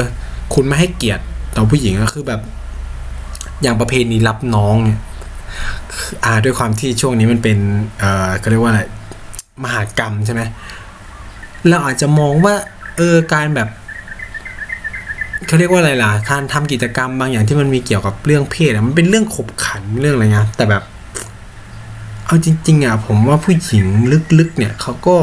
[0.53, 1.23] คุณไม่ให้เกียรติ
[1.55, 2.41] ต่อผู้หญิงก็คือแบบ
[3.61, 4.99] อย่างประเพณีรับน้องเนี่ย
[6.23, 7.57] อ่าด้วยความที่ช่วงนี้มันเป็น
[7.99, 8.81] เอ่อก็เรียกว่าอะไร
[9.63, 10.41] มหากรรมใช่ไหม
[11.69, 12.55] เราอาจจะมองว่า
[12.97, 13.69] เออการแบบ
[15.47, 20.83] เขาเรียกว่าอะไรล่ะการทำกิจกรรมบางอย่างที่มันมีเกี่ยวกับเรื่องเพศอะมันเป็นเรื่องขบขันเรื่องอะไรเงี้ยแต่แบบ
[22.25, 23.85] เอาจริง ๆอะผมว่าผู้หญิง
[24.39, 25.17] ลึกๆเนี่ยเขาก็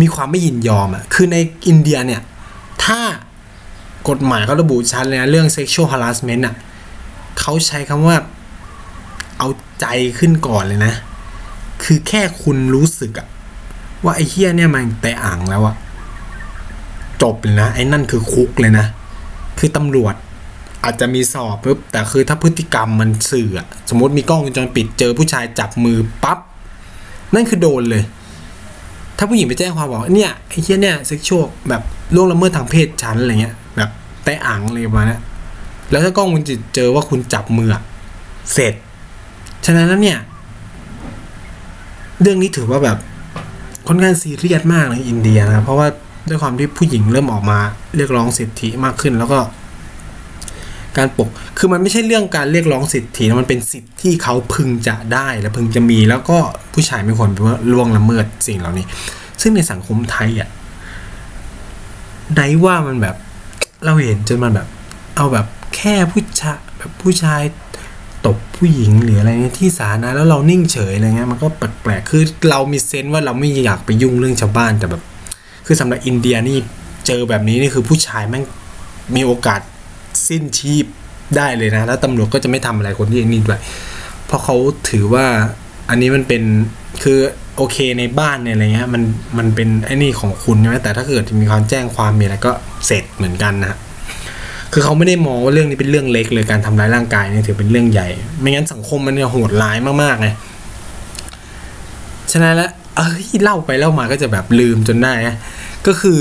[0.00, 2.20] มีความไม่ยินยอมอะคือในอินเดียเนี่ย
[2.84, 3.00] ถ้า
[4.08, 6.54] กฎหมายเขาระบุชัดเลยนะเรื่อง sexual harassment อะ
[7.40, 8.16] เขาใช้คำว่า
[9.38, 9.48] เอา
[9.80, 9.86] ใจ
[10.18, 10.94] ขึ้นก่อนเลยนะ
[11.84, 13.26] คือแค่คุณรู้สึกอะ
[14.04, 15.76] ว่าไอ้เฮี้ยเนี่ยมันแต่อ่างแล้วอะ
[17.22, 18.86] จบเลยนะ ไอ้นั่นคือคุกเลยนะ
[19.58, 20.14] คือตำรวจ
[20.84, 23.48] อาจจะมีสอบปุ๊บแต่คือถ้าพฤติกรรมมันสื่อ
[23.90, 26.38] สมมติมีกล้องวงจรปิดเจอผู้ชายจับมือปั๊บ
[27.34, 28.02] นั่นคือโดนเลย
[29.16, 31.82] ถ้าผู้หญิงไปแจ้งความบอกเนี่ยไอ้เฮี้ยเนี่ยเซ็กชวลแบบ
[32.14, 33.90] ล่วงละเมิดทางเพศฉันอะไรเงี้ยแบบ
[34.24, 35.20] แต่อ่างอะไรมาเนี้ย
[35.90, 37.70] แล้วถ้ากล้องวงจรปิดเจอว่าคุณจับมือ
[38.52, 38.74] เสร็จ
[39.64, 40.18] ฉะนั้นแล้วเนี่ย
[42.20, 42.98] เรื่องนี้ถือว่าแบบ
[43.86, 45.88] ค่อนข้างซีเรียสมากในอินเดียนะเพราะว่า
[46.28, 47.58] ด้วยความที่ผู้หญิงเริ่มออกมา
[47.96, 49.38] เรียกร้องสิทธิมากขึ้น แล้วก็
[50.98, 56.38] การปก คือมันไม่ใช่เรื่องการเรียกร้องสิทธินะมันเป็นสิทธิที่เขาพึงจะได้และพึงจะมี แล้วก็
[56.74, 57.38] ผู้ชายไม่ควรไป
[57.72, 58.86] ล่วงละเมิดสิ่งเหล่านี้
[59.40, 60.48] ซึ่งในสังคมไทยอะ
[62.36, 63.16] ไดว่ามันแบบ
[63.84, 64.68] เราเห็นจนมันแบบ
[65.16, 67.42] เอาแบบแค่ผู้ชายแบบผู้ชาย
[68.26, 75.02] ตบผู้หญิงหรืออะไรเงี้ยที่สาธารณะแล้วเรานิ่งเฉยอะไรเงี้ยมันก็แปลกๆคือเรามีเซนส์ว่าเราไม่อยากไปยุ่งเรื่องชาวบ้านแต่แบบ
[75.72, 76.58] คือสำหรับอินเดียนี่
[77.06, 78.44] เจอแบบนี้นี่คือผู้ชายแม่ง
[79.16, 79.60] มีโอกาส
[80.28, 80.84] สิ้นชีพ
[81.36, 83.60] ได้เลยนะ แล้วตำรวจก็จะไม่ทำอะไรคนที่นี่ด้วย
[84.26, 84.56] เพราะเขา
[84.90, 85.26] ถือว่า
[85.90, 86.42] อันนี้มันเป็น
[87.02, 87.18] คือ
[87.56, 89.02] โอเคในบ้านเนี่ยอะไรเงี้ยมัน
[89.38, 92.52] มันเป็นไอ้นี่ของคุณใช่ไหมแต่ถ้าเกิดมีความแจ้งความมีอะไรก็
[92.86, 93.76] เสร็จเหมือนกันนะ
[94.72, 98.08] คือเขาไม่ได้มองว่าเรื่องนี้เป็นเรื่องเล็กเลยการทำร้ายร่างกายนี่ถือเป็นเรื่องใหญ่
[98.40, 100.28] ไม่งั้นสังคมมันจะโหดร้ายมากๆไง
[102.32, 105.36] ฉะนั้นแล้ว เอ้ยเล่าไปเล่ามาก็จะแบบลืมจนได้นะ
[105.86, 106.20] ก็คือ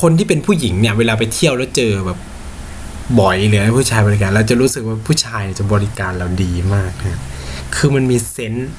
[0.00, 2.18] คนที่เป็นผู้หญิงเนี่ย เวลาไปเที่ยวแล้วเจอแบบ
[3.20, 7.20] บ่อยหรือผู้ชายบริการ เราจะรู้สึกว่าผู้ชายจะบริการเราดีมากนะ
[7.74, 8.70] คือมันมีเซนส์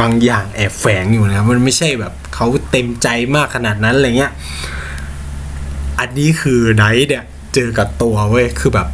[0.00, 4.32] บางอย่างแอบแฝงอยู่นะมันไม่ใช่แบบเขาเต็มใจมากขนาดนั้นอะไรเงี้ย
[6.00, 8.88] อันนี้คือไนท์เนี่ยเจอกับตัวเว้ยคือแบบ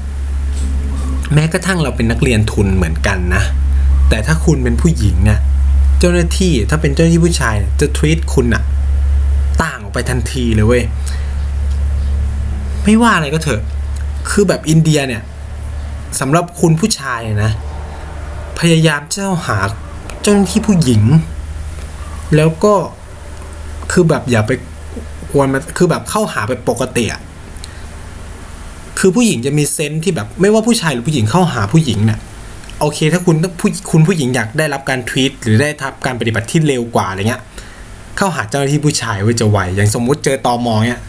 [1.34, 3.42] แม้กระทั่งเราเป็นนักเรียนทุนเหมือนกันนะ
[4.10, 5.40] แต่ถ้าคุณเป็นผู้หญิงเนี่ย
[5.98, 8.62] เจ้าหน้าที่ถ้าเป็นเจ้าหน้าที่ผู้ชายจะทวีตคุณอะ
[9.62, 10.84] ต่างออกไปทันทีเลยเว้ย
[12.84, 13.62] ไม่ว่าอะไรก็เถอะ
[14.30, 15.22] คือแบบอินเดียเนี่ย
[16.20, 17.52] สำหรับคุณผู้ชายนะ
[18.58, 19.58] พยายามเจ้าหา
[20.22, 21.02] เจ้าหน้าที่ผู้หญิง
[22.36, 22.74] แล้วก็
[23.92, 24.52] คือแบบอย่าไป
[25.30, 27.20] กวนมันคือแบบเข้าหาไปปกติอะ
[28.98, 32.18] คือผู้หญิงจะมีเซนส์ที่แบบไม่ว่าผู้ชายหรือผู้หญิงเข้าหาผู้หญิงเนี่ย
[32.80, 37.42] โอเค ถ้าคุณผู้คุณผู้หญิงอยากได้รับการทวีตหรือได้รับการปฏิบัติที่เร็วกว่าอะไรเงี้ย
[38.16, 41.00] เข้าหาเจ้าหน้าที่ผู้ชายไว้จะไวอย่างสมมุติเจอตอมอเนี่ย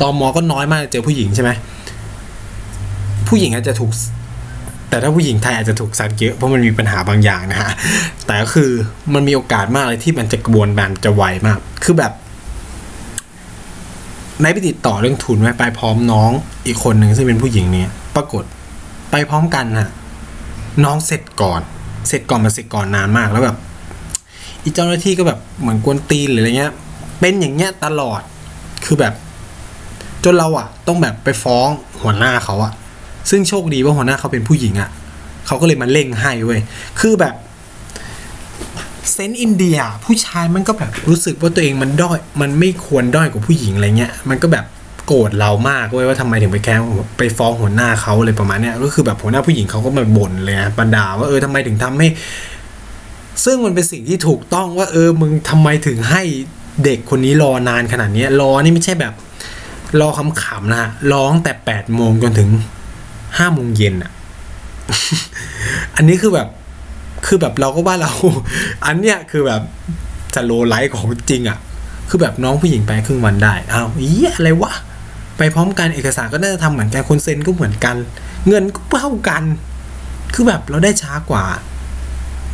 [0.00, 1.50] ตอมอก็น้อยมากเจอผู้หญิงใช่ไหม
[3.28, 3.90] ผู้หญิงอาจจะถูก
[4.90, 7.70] แต่ถ้าผู้หญิงไทยอาจจะถูกซัดเยอะเพราะมันมีปัญหาบางอย่างนะฮะ
[8.26, 8.70] แต่ก็คือ
[9.14, 12.12] มันมีโอกาสมากเลยที่มันจะกระบวนการจะไวมาก คือแบบ
[14.42, 16.30] นายไปติดต่อเรื่องทุนไว้ไปพร้อมน้อง
[16.66, 18.44] อีกคนหนึ่งซึ่งเป็นผู้หญิงเนี่ย ปรากฏ
[19.10, 19.88] ไปพร้อมกันน่ะ
[20.84, 21.60] น้องเสร็จก่อน
[22.08, 23.56] เสร็จก่อนมาเสร็จก่อนนานมากแล้วแบบ
[24.62, 26.72] อีเจ้าหน้าที่ก็แบบเหมือนกวนตีนหรืออะไรเงี้ย
[27.20, 28.20] เป็นอย่างเงี้ยตลอด
[28.84, 29.14] คือแบบ
[30.24, 31.68] จนเราอะต้องแบบไปฟ้อง
[32.02, 32.72] หัวหน้าเขาอะ
[33.30, 34.90] ซึ่งโชคดีว่าหัวหน้าเขาเป็นผู้หญิงอะ
[35.46, 36.60] เขาก็เลยมาเร่งให้เว้ย
[37.00, 37.34] คือแบบ
[39.12, 44.64] เซนต์อินเดียผู้ชายมันก็แบบรู้สึกว่าตัวเองมันด้อย มันไม่ควรด้อยกว่าผู้หญิงอะไรเงี้ย มันก็แบบ
[45.08, 46.80] โกรธเรามากเว้ยว่าทำไมถึงไปแค้ง
[47.18, 52.08] ไปฟ้องหัวหน้าเขาเลยประมาณเนี้ยก็คือแบบหัวหน้าผู้หญิงเขาก็มาบ่นเลยนะบรรดาว่าเออทำไมถึงทำให้
[53.44, 56.22] ซึ่งมันเป็นสิ่งที่ถูกต้องว่า เออมึงทำไมถึงให้
[56.84, 59.14] เด็กคนนี้รอนานขนาดนี้รอนี่ไม่ใช่แบบ
[60.00, 62.50] รอคำขำๆนะฮะร้องแต่แปดโมงจนถึง
[63.38, 64.12] ห้าโมงเย็นอะ
[65.96, 66.48] อันนี้คือแบบ
[67.26, 68.12] คือแบบเราก็ว่าเรา
[68.86, 69.62] อันเนี้ยคือแบบ
[70.34, 71.58] สโลไลท์ของจริงอะ่ะ
[72.08, 74.72] คือแบบน้องผู้หญิงไปครึ่งวันได้อ้าวอีอะไรวะ
[75.38, 77.96] ไปพร้อมกันเอกสารก็น่าจะทำเหมือนกันคนเซ็นก็เหมือนกัน
[78.48, 79.42] เงินก็เท่ากัน
[80.34, 81.44] คือแบบเราได้ช้ากว่า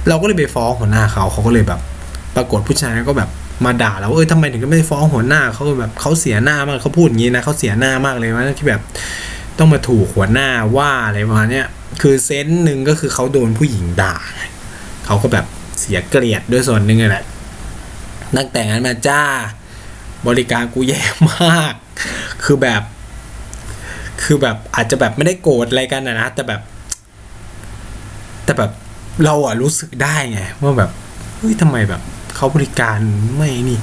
[0.08, 1.80] เราก็เลยไปฟ้องหัวหน้าเขาเขาก็เลยแบบ
[2.36, 3.30] ปรากฏผู้ชายก็แบบ
[3.64, 8.82] มาด่าเราเออทำไมถึงไม่ฟ้องหัวหน้าเขาแบบเขาเสียหน้ามากเขาพูดอย่างนี้นะเขาเสียหน้ามากเลยว่าที่แบบ
[9.58, 11.66] ต้องมาถูกหัวหน้าว่าอะไรประมาณเนี้ย
[12.02, 14.16] คือเซนส์หนึ่งก็คือเขาโดนผู้หญิงด่า
[15.06, 15.46] เขาก็แบบ
[15.80, 17.24] เสียเกลียดด้วยส่วนหนึ่งแหละ
[18.36, 19.22] ตั้งแต่นั้นมาจ้า
[20.26, 21.00] บริการกูแย่
[21.32, 21.74] มาก
[22.44, 22.82] คือแบบ
[24.22, 26.60] คือแบบอาจจะแบบไม่ได้โกรธอะไรกันนะนะแต่แบบ
[28.44, 28.70] แต่แบบ
[29.24, 30.90] เราอะรู้สึกได้ไงว่าแบบ
[31.38, 32.02] เฮ้ยทำไมแบบ
[32.36, 32.98] เขาบริการ
[33.36, 33.78] ไม่นี่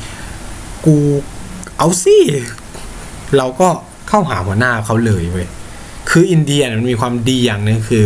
[0.86, 0.95] กู
[1.78, 2.17] เอาสิ
[3.38, 3.67] เราก็
[4.10, 5.47] เข้าหาหัวหน้าเขาเลยเว้ย
[6.10, 8.04] คืออินเดียมันมีความดีอย่างหนึงคือ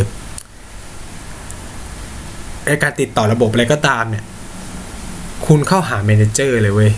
[2.84, 4.24] การติดต่อระบบอะไรก็ตามเนี่ย
[5.48, 6.91] คุณเข้าหาเมนเจอร์เลยเว้ย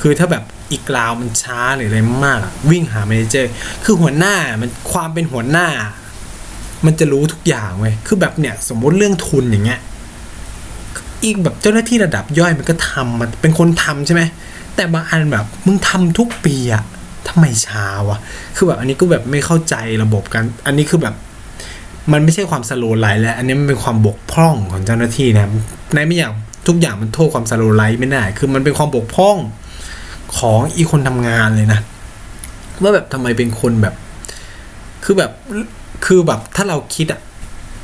[0.00, 2.38] คือถ้าแบบ อีกราวมันช้าหรืออะไรมาก
[2.70, 3.50] วิ่งหาเมนเจอร์
[3.84, 5.66] คือหัวหน้ามันความเป็นหัวหน้า
[6.86, 9.80] มันจะรู้ทุกอย่างเว้ยคือแบบเนี่ยสมมติเรื่องทุนอย่างเงี้ย
[11.24, 14.22] อีกแบบเจ้าหน้าที่ระดับย่อยมันก็ทำมันเป็นคนทำใช่ไหม
[14.76, 16.82] แต่บางอันแบบมึงทำทุกปีอะ
[17.28, 18.18] ทำไมช้าวะ
[18.56, 21.14] คือแบบอันนี้ก็แบบไม่เข้าใจระบบกัน อันนี้คือแบบ
[22.12, 25.42] มันไม่ใช่ความ slow life แล้ว อันนี้มันเป็นความบกพร่องของเจ้าหน้าที่นะ
[25.94, 26.32] ในไม่อย่าง
[26.68, 29.36] ทุกอย่างมันโทษความ slow life ไม่ได้ คือมันเป็นความบกพร่อง
[30.38, 31.80] ของอีคนทำงานเลยนะ
[32.82, 33.94] ว่าแบบทำไมเป็นคนแบบ
[35.04, 35.30] คือแบบ
[36.04, 37.20] คือแบบถ้าเราคิดอะ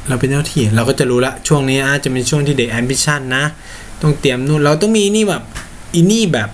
[0.09, 3.45] เราเป็นเจ้าที่เราก็จะรู้ละช่วงนี้อาจจะเป็นช่วงที่เด็ก admission นะ
[4.03, 5.43] ต้องเตรียมนู่นเราต้องมีนี่แบบ
[5.95, 6.49] อีนี่แบบ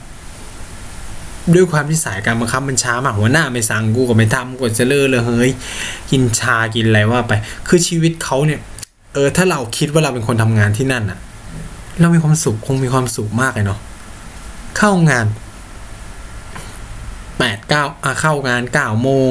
[1.54, 5.52] ด้วยความที่สายการบังคับมันช้ามากหัวหน้าไม่สั่งกูก็ไม่ทำกูจะเลิกเลยเฮ้ย
[6.10, 7.32] กินชากินอะไรว่าไป
[7.68, 8.60] คือชีวิตเขาเนี่ย
[9.12, 11.18] เออ ถ้าเราคิดว่าเราเป็นคนทำงานที่นั่นอะ
[12.00, 13.78] เรามีความสุขคงมีความสุขมากเลยเนาะ
[14.78, 15.26] เข้างาน
[17.42, 17.84] แปดเก้า
[18.20, 19.30] เข้างานเก้าโมง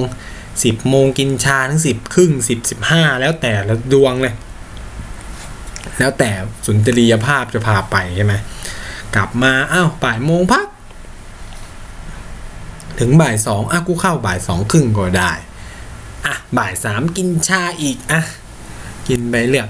[0.63, 4.33] สิบโมงกินชาทั้งสิบครึ่งสิบสิบห้าแล้วแต่ละดวงเลย
[5.99, 6.29] แล้วแต่
[6.65, 8.33] สุนทรียภาพจะพาไปใช่ไหม
[9.15, 10.67] กลับมาอ้าวบ่ายโมงพัก
[12.99, 15.31] ถึงบ่ายสองอะกูเข้าบ่ายสองครึ่งก็ได้
[16.25, 18.21] อะบ่ายสามกินชาอีกอะ
[19.07, 19.69] กินไปเรื่อย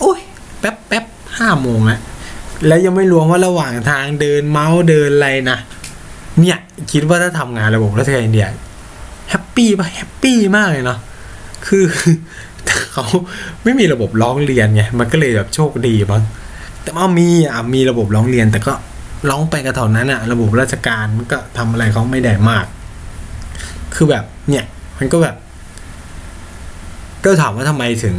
[0.00, 0.20] โอ้ย
[0.60, 1.04] แป๊บแป๊บ
[1.38, 2.00] ห้าโมงแล้ว
[2.66, 5.58] แล้วยังไม่รวมว่าระหว่างทางเดินเม้าท์เดินอะไรนะ
[6.40, 6.58] เนี่ย
[6.92, 8.46] คิดว่าถ้าทำงานระบบราชการอินเดีย
[9.30, 10.98] happy ป่ะ happy มากเลยเนาะ
[11.66, 11.84] คือ
[12.92, 13.06] เขา
[13.64, 16.22] ไม่มีระบบร้องเรียนไงมันก็เลยแบบโชคดีบ้าง
[16.82, 18.72] แต่ว่ามีอะมีระบบร้องเรียน แต่ก็
[19.30, 22.66] ร้องไปกระเท่านั้นอะ ระบบราชการมันก็ทำอะไรเขาไม่ได้มาก
[23.94, 24.64] คือแบบเนี่ย
[24.98, 25.36] มันก็แบบ
[27.24, 28.16] ก็ถามว่าทำไมถึง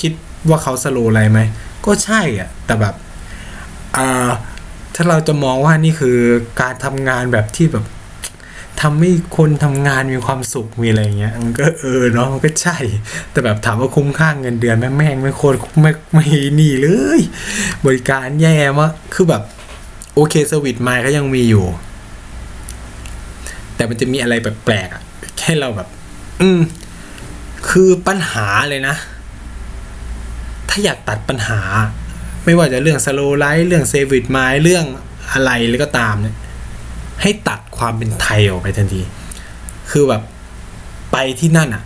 [0.00, 0.12] คิด
[0.48, 1.40] ว่าเขาสโลอะไรไหม
[1.86, 2.94] ก็ใช่อะ แต่แบบ
[3.96, 4.30] อ่า
[5.00, 6.18] ถ้าเราจะมองว่านี่คือ
[6.60, 7.84] การทำงานแบบที่แบบ
[8.80, 12.76] ทำให้คนทำงานมีความสุขมีอะไรเงี้ยมันก็เออเนาะมันก็ใช่
[13.32, 16.26] แต่แบบถามว่าคุ้มค่าเงินเดือนแม่งแม่งไม่โคตรไม่ไม่
[16.60, 17.20] นี่เลย
[17.84, 19.42] บริการแย่มากคือแบบ
[20.14, 21.66] โอเคสวิตมาก็ยังมีอยู่
[23.74, 25.02] แต่มันจะมีอะไรแปลกๆอะ
[25.38, 25.88] แค่เราแบบ
[26.40, 26.60] อืม
[27.68, 28.94] คือปัญหาเลยนะ
[30.68, 31.60] ถ้าอยากตัดปัญหา
[32.48, 34.84] ไม่ว่าจะเรื่องสโลไลท์เรื่องเซวิตไมเรื่อง
[35.32, 36.36] อะไรแล้วก็ตามเนี่ย
[37.22, 39.02] ให้ตัดความเป็นไทยออกไปทันที
[39.90, 40.22] คือแบบ
[41.12, 41.82] ไปที่นั่นอะ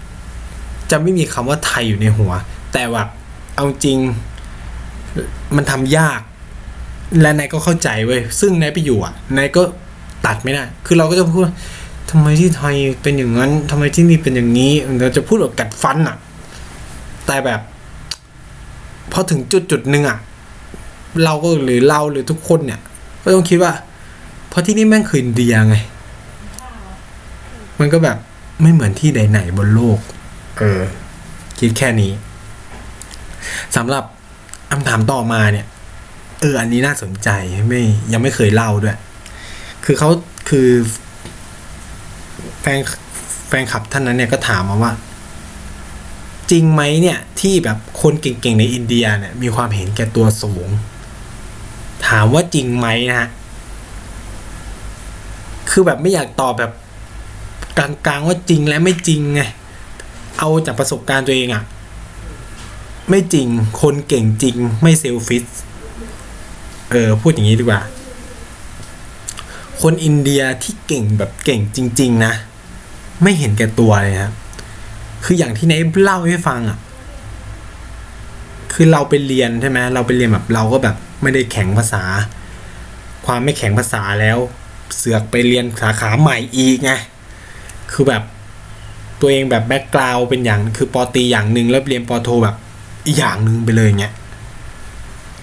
[0.90, 2.32] จะไม่มีคำว่าไทยอยู่ในหัว
[2.72, 3.08] แต่แบบ
[3.56, 3.98] เอาจริง
[5.56, 6.20] มันทำยาก
[7.20, 9.62] และนายก็เข้าใจเว้ยซึ่งนายไปอยู่อะนายก็
[10.26, 11.42] ตัดไม่ได้ คือเราก็จะพูด
[12.10, 16.16] ทำไมที่ไทยเป็นอย่างนั้นทำไมที่นี่เป็นอย่างนี้ เราจะพูดแบบกัดฟันอะ
[17.26, 17.60] แต่แบบ
[19.12, 20.18] พอถึงจุดจุดหนึ่งอะ
[21.24, 22.80] เราก็หรือเราหรือทุกคนเนี่ย
[23.22, 23.72] ก็ต้องคิดว่า
[24.48, 25.76] เพราะที่นี่แม่งคืออินเดียไง
[27.80, 28.18] มันก็แบบ
[28.62, 29.98] ไม่เหมือนที่ใดไหนบนโลก
[30.58, 30.82] เออ
[31.58, 32.12] คิดแค่นี้
[33.76, 34.04] สำหรับ
[34.70, 35.66] คำถามต่อมาเนี่ย
[36.40, 37.28] เออ อันนี้น่าสนใจ
[37.68, 38.98] ไม่ยังไม่เคยเล่าด้วย
[39.84, 40.10] คือเขา
[40.48, 40.68] คือ
[42.60, 42.80] แฟน
[43.48, 44.92] แฟนคลับท่านนั้นเนี่ยก็ถามมาว่า
[46.50, 50.68] จริงไหมเนี่ยที่แบบคนเก่งๆในอินเดียเนี่ยมีความเห็นแก่ตัวสูง
[52.08, 53.28] ถามว่าจริงไหมนะฮะ
[55.70, 56.72] คือแบบไม่อยากตอบแบบ
[57.78, 59.42] กลางๆว่าจริงและไม่จริงไง
[60.38, 61.62] เอาจากประสบการณ์ตัวเองอะ
[63.10, 63.46] ไม่จริง
[63.82, 65.46] คนเก่งจริงไม่เซลฟิส
[66.90, 67.82] เออพูดอย่างนี้ดีกว่า
[69.82, 72.32] คนอินเดียที่เก่งแบบเก่งจริง ๆ นะ
[73.22, 74.32] ไม่เห็นแก่ตัวเลยครับ
[75.24, 76.78] คืออย่างที่ไนเล่าให้ฟังอะ่ะ
[78.72, 82.04] คือเราไปเรียนใช่ไหมเราไปเรียนแบบเราก็แบบ ไม่ได้แข็งภาษา
[83.26, 84.38] ความไม่แข็งภาษาแล้ว
[84.96, 86.92] เสือกไปเรียนสาขาใหม่อีกไง
[87.92, 88.22] คือแบบ
[89.20, 92.56] ตัวเองแบบแบ็กกราวเป็นอย่างคือปอตีอย่างหนึ่งแล้วเรียนปอโทแบบ
[93.06, 94.14] อีกอย่างหนึ่งไปเลยเงี้ย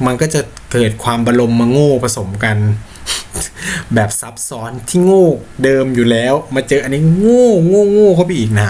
[0.06, 2.58] มันก็จะเกิดความบรมมาโง่ผสมกัน
[3.94, 5.28] แบบซับซ้อนที่โง่
[5.63, 8.70] เดิมอยู่แล้ว มาเจออันนี้โง่โง่โง่เข้าไปอีกนะ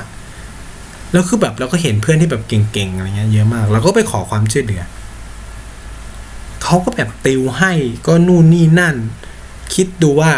[1.11, 4.83] แล้วคือแบบเราก็เห็นเพื่อนที่แบบเก่งๆอะไรเงี้ยเยอะมากเราก็ไปขอความช่วยเหลือ
[6.69, 7.71] เขาก็แบบติวให้
[8.07, 8.95] ก็นู่นนี่นั่น
[9.73, 10.31] คิดดูว่า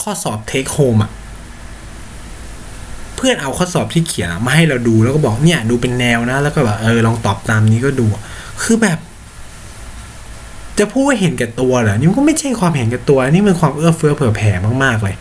[0.00, 1.10] ข้อสอบเทคโฮมอะ
[3.16, 8.06] เพื่อนเอาข้อสอบที่เขียนมาให้เราดูแล้วก็บอกเนี่ยดูเป็นแนวนะ แล้วก็แบบเออลองตอบตามนี้ก็ดู
[8.62, 8.98] คือแบบ
[10.78, 14.50] จะพูดว่าเห็นแก่ตัวเหรอนี่มันก็ไม่ใช่ความเห็นแก่ตัว นี่มันความเอื้อเฟื้อเผื่อแผ่
[14.84, 15.14] มากๆเลย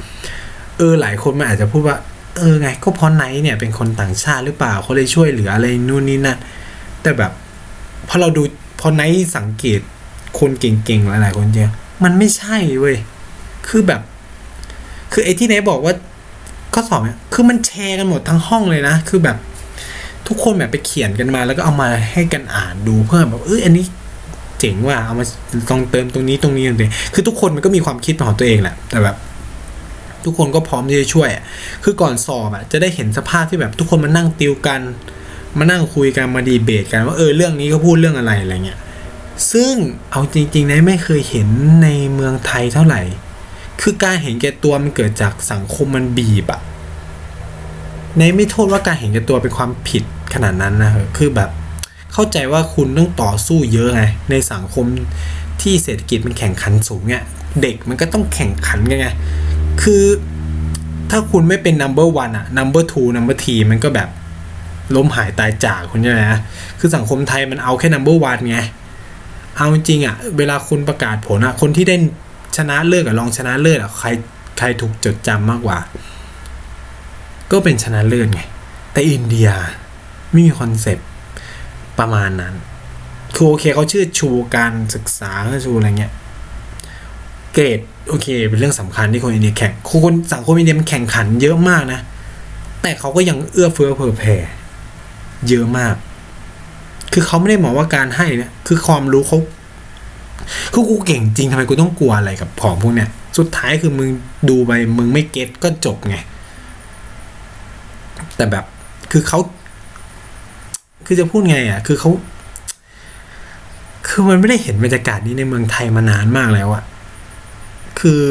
[0.78, 1.98] เออหลายคนมันอาจจะพูดว่า
[2.38, 6.38] เออไง ก็เพราะไนท์เนี่ยเป็นคนต่างชาติหรือเปล่าเขาเลยช่วยเหลืออะไรนู่นนี่นั่น
[7.02, 7.32] แต่แบบ
[8.08, 8.44] พอเราดู
[8.80, 9.82] พอไนท์สังเกต
[10.40, 11.70] คนเก่งๆหลายๆคนเจอ
[12.04, 12.98] มันไม่ใช่เว้ย
[13.68, 14.02] คือแบบ
[15.14, 15.94] คือไอ้ที่ไนท์บอกว่า
[16.74, 19.38] ข้อสอบเนี่ยคือมันแชร์กันหมดทั้งห้องเลยนะ คือแบบ
[20.28, 23.84] ทุกคนแบบไปเขียนกันมา แล้วก็เอามาให้กันอ่านดูเพื่อแบบเอออันนี้
[24.60, 25.26] เจ๋งว่ะเอามา
[25.70, 29.18] ลองเติมตรงนี้ตรงนี้ตรงนี้คือทุกคนมันก็มีความคิดของตัวเองแหละแต่แบบ
[30.26, 31.30] ทุกคนก็พร้อมที่จะช่วย
[31.84, 34.82] คือก่อนสอบอะจะได้เห็นสภาพที่แบบทุกคนมานั่งติวกัน
[35.60, 38.80] มานั่งคุยกันมาดีเบตกันว่าเออเรื่องนี้ก็พูดเรื่องอะไรอะไรเงี้ย
[39.52, 39.74] ซึ่ง
[40.12, 41.48] เอาจริงๆนะไม่เคยเห็น
[41.84, 43.02] ในเมืองไทยเท่าไหร่
[43.82, 46.62] คือการเห็นแก่ตัวมันเกิดจากสังคมมันบีบอะ
[48.18, 51.50] ในไม่โทษว่าการเห็นแก่ตัวเป็นความผิดขนาดนั้นนะคือแบบ
[52.14, 54.86] เข้าใจว่าคุณต้องต่อสู้เยอะไงในสังคม
[55.62, 57.24] ที่เศรษฐกิจมันแข่งขันสูงเนี่ย
[57.62, 59.08] เด็กมันก็ต้องแข่งขันกันไง
[59.84, 60.04] คือ
[61.10, 64.10] ถ้าคุณไม่เป็น number one อะ number two number three มันก็แบบ
[64.96, 66.22] ล้มหายตายจากคุณใช่ไหม
[66.80, 68.60] คือสังคมไทยมันเอาแค่ number one ไง
[69.58, 71.96] เอาจริงอะเวลาคุณประกาศผลอะคนที่ได้
[72.58, 74.08] ชนะเลิศกับรองชนะเลิศอะใคร
[74.58, 75.80] ใครถูกจดจำมากกว่า
[77.52, 78.42] ก็เป็นชนะเลิศไง
[78.92, 79.50] แต่อินเดีย
[80.32, 81.08] ไม่มีคอนเซปต์
[82.00, 82.54] ประมาณนั้น
[83.36, 85.32] คือโอเคเขาชื่อชูการศึกษา
[85.66, 86.14] ชูอะไรเงี้ย
[87.54, 92.00] เกรดโอเค เป็นเรื่องสำคัญที่คนอินเดียแข่งคนสังคมอินเดียมันแข่งขันเยอะมากนะ
[92.82, 94.36] แต่เขาก็ยังเอื้อเฟื้อเผื่อแผ่
[95.50, 95.96] เยอะมาก
[97.14, 99.40] คือเขาไม่ได้มองว่าการให้เนี่ยคือความรู้เขา
[100.74, 104.10] คือกูเก่งจริงทำไมกูต้องกลัวอะไรกับของพวกเนี้ยสุดท้ายคือมึง
[104.50, 106.18] ดูไปมึงไม่เก็ตก็จบไง
[108.36, 108.66] แต่แบบ
[109.12, 109.40] คือเขา
[111.06, 112.10] คือจะพูดไงอะ คือเขา
[114.08, 116.84] คือมันไม่ได้เห็นบรรยากาศนี้ในเมืองไทยมานานมากแล้วอะ
[118.00, 118.24] คือ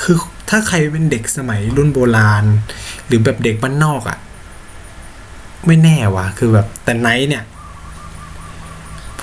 [0.00, 0.16] คือ
[0.50, 2.44] ถ้าใครเป็นเด็กสมัยรุ่นโบราณ
[3.06, 4.18] หรือแบบเด็กบ้านนอกอะ
[5.66, 7.44] ไม่แน่วะคือแบบแต่ไนท์เนี่ย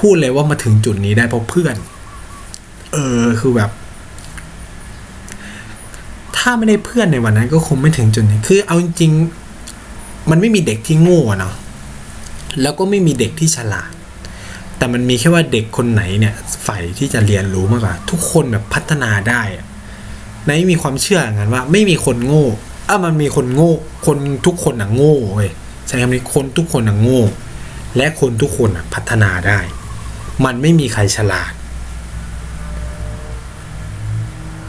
[0.03, 1.75] พูดเลยว่ามาถึงจุดนี้ได้เพราะเพื่อน
[2.93, 3.69] เออคือแบบ
[6.37, 11.53] ถ้าไม่ได้เพื่อนในวันนั้น ก็คงไม่ถึงจุดนี้ คือ เอาจริงๆมันไม่มีเด็กที่โง่เนาะ
[12.61, 13.91] แล้วก็ไม่มีเด็กที่ฉลาด
[14.77, 19.65] แต่มันมีแค่ว่าเด็กคนไหนเนี่ยใฝ่ที่จะเรียนรู้มากกว่า ทุกคนแบบพัฒนาได้อะ
[20.45, 22.45] ไนมีความเชื่ออย่างนั้นว่า ไม่มีคนโง่
[22.89, 23.71] อะมันมีคนโง่
[24.05, 25.49] คนทุกคนอะโง่เว้ย
[25.87, 27.21] ใช้คำนี้คนทุกคนอะโง่
[27.97, 29.59] และคนทุกคนอะพัฒนาได้
[30.45, 31.51] มันไม่มีใครฉลาด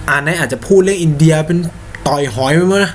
[0.08, 1.58] อ่านไนอาจจะพูดเรื่องอินเดียเป็น
[2.06, 2.92] ต่อยหอยไปมั้งนะ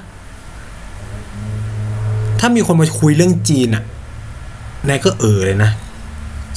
[2.39, 3.83] ถ้ามีคนมาคุยเรื่องจีนอะ
[4.87, 5.71] นายก็เออเลยนะ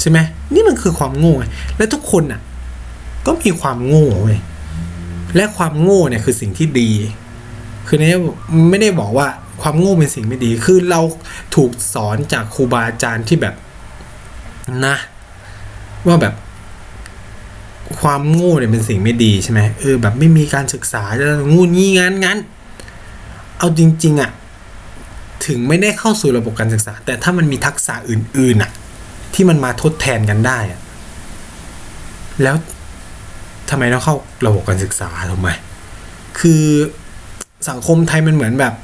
[0.00, 0.18] ใช่ไหม
[0.54, 1.44] นี่มันคือความโง่ไง
[1.76, 2.40] และทุกคนอะ
[3.26, 4.38] ก็มีความโง่เว้ย
[5.36, 6.90] และความโง่เนี่ยคือสิ่งที่ดี
[7.86, 8.20] คือเนี่ย
[8.70, 9.28] ไม่ได้บอกว่า
[9.62, 11.00] ความโง่เป็นสิ่งไม่ดี คือเรา
[11.54, 13.54] ถูกสอนจากครูบาอาจารย์ที่แบบ
[14.86, 14.96] นะ
[16.06, 16.34] ว่าแบบ
[18.00, 22.38] ความโง่เนี่ยเป็นสิ่งไม่ดีใช่ไหมเออแบบไม่มีการศึกษาจะงูงี้งั้นงั้น
[23.58, 24.30] เอาจริง ๆอะ
[25.46, 28.70] ถึงไม่ได้เข้าสู่ระบบการศึกษา แต่ถ้ามันมีทักษะอื่นๆอะ
[29.34, 30.80] ที่มันมาทดแทนกันได้อะ
[32.42, 32.56] แล้ว
[33.70, 35.48] ทำไมต้องเข้าระบบการศึกษาทำไม
[36.40, 36.64] คือ
[37.68, 38.74] สังคมไทยมันเหมือนแบบ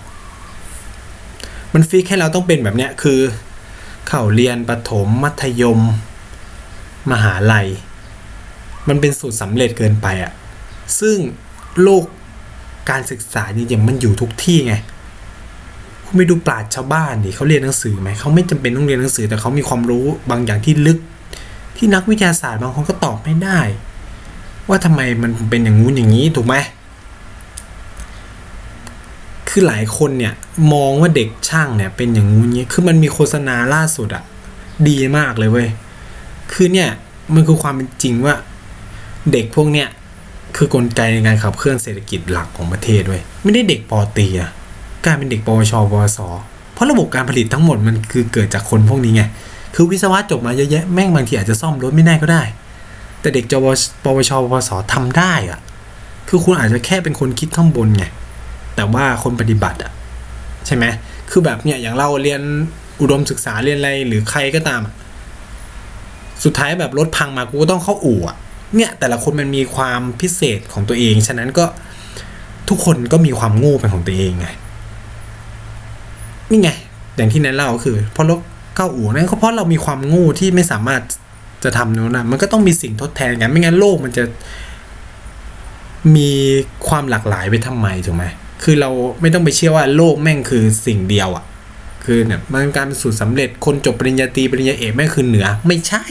[1.75, 3.21] มันฟิกให้เราต้องเป็นแบบเนี้ยคือ
[4.07, 5.81] เข้าเรียนประถมมัธยม
[7.12, 7.68] มหาลัย
[8.88, 10.32] มันเป็นสูตรสำเร็จเกินไปอะ่ะ
[11.01, 11.16] ซึ่ง
[11.82, 12.05] โลก
[12.90, 14.74] การศึกษาจริงๆมันอยู่ทุกที่ไง
[16.05, 20.99] คุณไปดูปราชญ์ชาวบ้านดิเขาเรียนหนังสือไหมเขาไม่จำเป็นต้องเรียนหนังสือแต่เขามีความรู้บางอย่างที่ลึก
[21.76, 23.61] ที่นักวิทยาศาสตร์บางคนก็ตอบไม่ได้
[24.68, 26.57] ว่าทำไมมันเป็นอย่างงู้นอย่างนี้ถูกไหม
[29.49, 30.34] คือหลายคนเนี่ย
[30.72, 34.22] มองว่าเด็กช่างเนี่ยเป็นอย่างงู้นอย่างนี้คือมันมีโฆษณาล่าสุดอะ
[34.88, 35.68] ดีมากเลยเว้ย
[36.53, 36.88] คือเนี่ย
[37.34, 38.34] มันคือความเป็นจริงว่า
[39.32, 39.88] เด็กพวกเนี้ย
[40.57, 44.51] คือกลไกในการขับเคลื่อนเศรษฐกิจหลักของประเทศด้วยไม่ได้เด็กปอตีอะ
[45.05, 46.18] กลายเป็นเด็กปวชปวส
[46.72, 49.22] เพราะระบบการผลิตทั้งหมดมันคือเกิดจากคนพวกนี้ไง
[49.74, 52.42] คือวิศวะจบมาเยอะแยะแม่งบางทีอาจจะซ่อมรถไม่ได้ก็ได้
[53.20, 53.66] แต่เด็กจว
[54.05, 55.61] ปวชปวสทำได้อะ
[56.28, 58.05] คือคุณอาจจะแค่เป็นคนคิดข้างบนไง
[58.76, 59.92] แต่ว่าคนปฏิบัติอะ
[60.66, 60.84] ใช่ไหม
[61.30, 62.40] คือแบบเนี่ยอย่างเราเรียน
[63.01, 64.94] อุดมศึกษาเรียนอะไรหรือใครก็ตามอะ
[66.45, 68.36] สุดท้ายแบบรถพังมากูก็ต้องเข้าอู่อะ
[68.76, 71.64] เนี่ยแต่ละคนมันมีความพิเศษของตัวเอง ฉะนั้นก็
[72.68, 74.49] ทุกคนก็มีความโง่เป็นของตัวเองไง
[76.51, 76.70] นี่ไง
[77.16, 78.41] อย่างที่แนนเล่าก็คือเพราะรถ
[78.76, 81.03] เข้าอู่นั่นก็เพราะเรามีความโง่ที่ไม่สามารถ
[81.64, 84.24] จะทำนู้นนะมันก็ต้องมีสิ่งทดแทนกัน ไม่งั้นโลกมันจะ
[86.16, 86.30] มี
[86.89, 88.24] ความหลากหลายไปทำไมถูกไหม
[88.62, 91.45] คือเราไม่ต้องไปเชื่อว่าโลกแม่งคือสิ่งเดียวอะ่ะ
[92.11, 96.04] คือเนี่ยมันการเป็นสูตรสำเร็จคนจบปริญญาตรีปริญญาเอกแม่คือเหนือ ไม่ใช่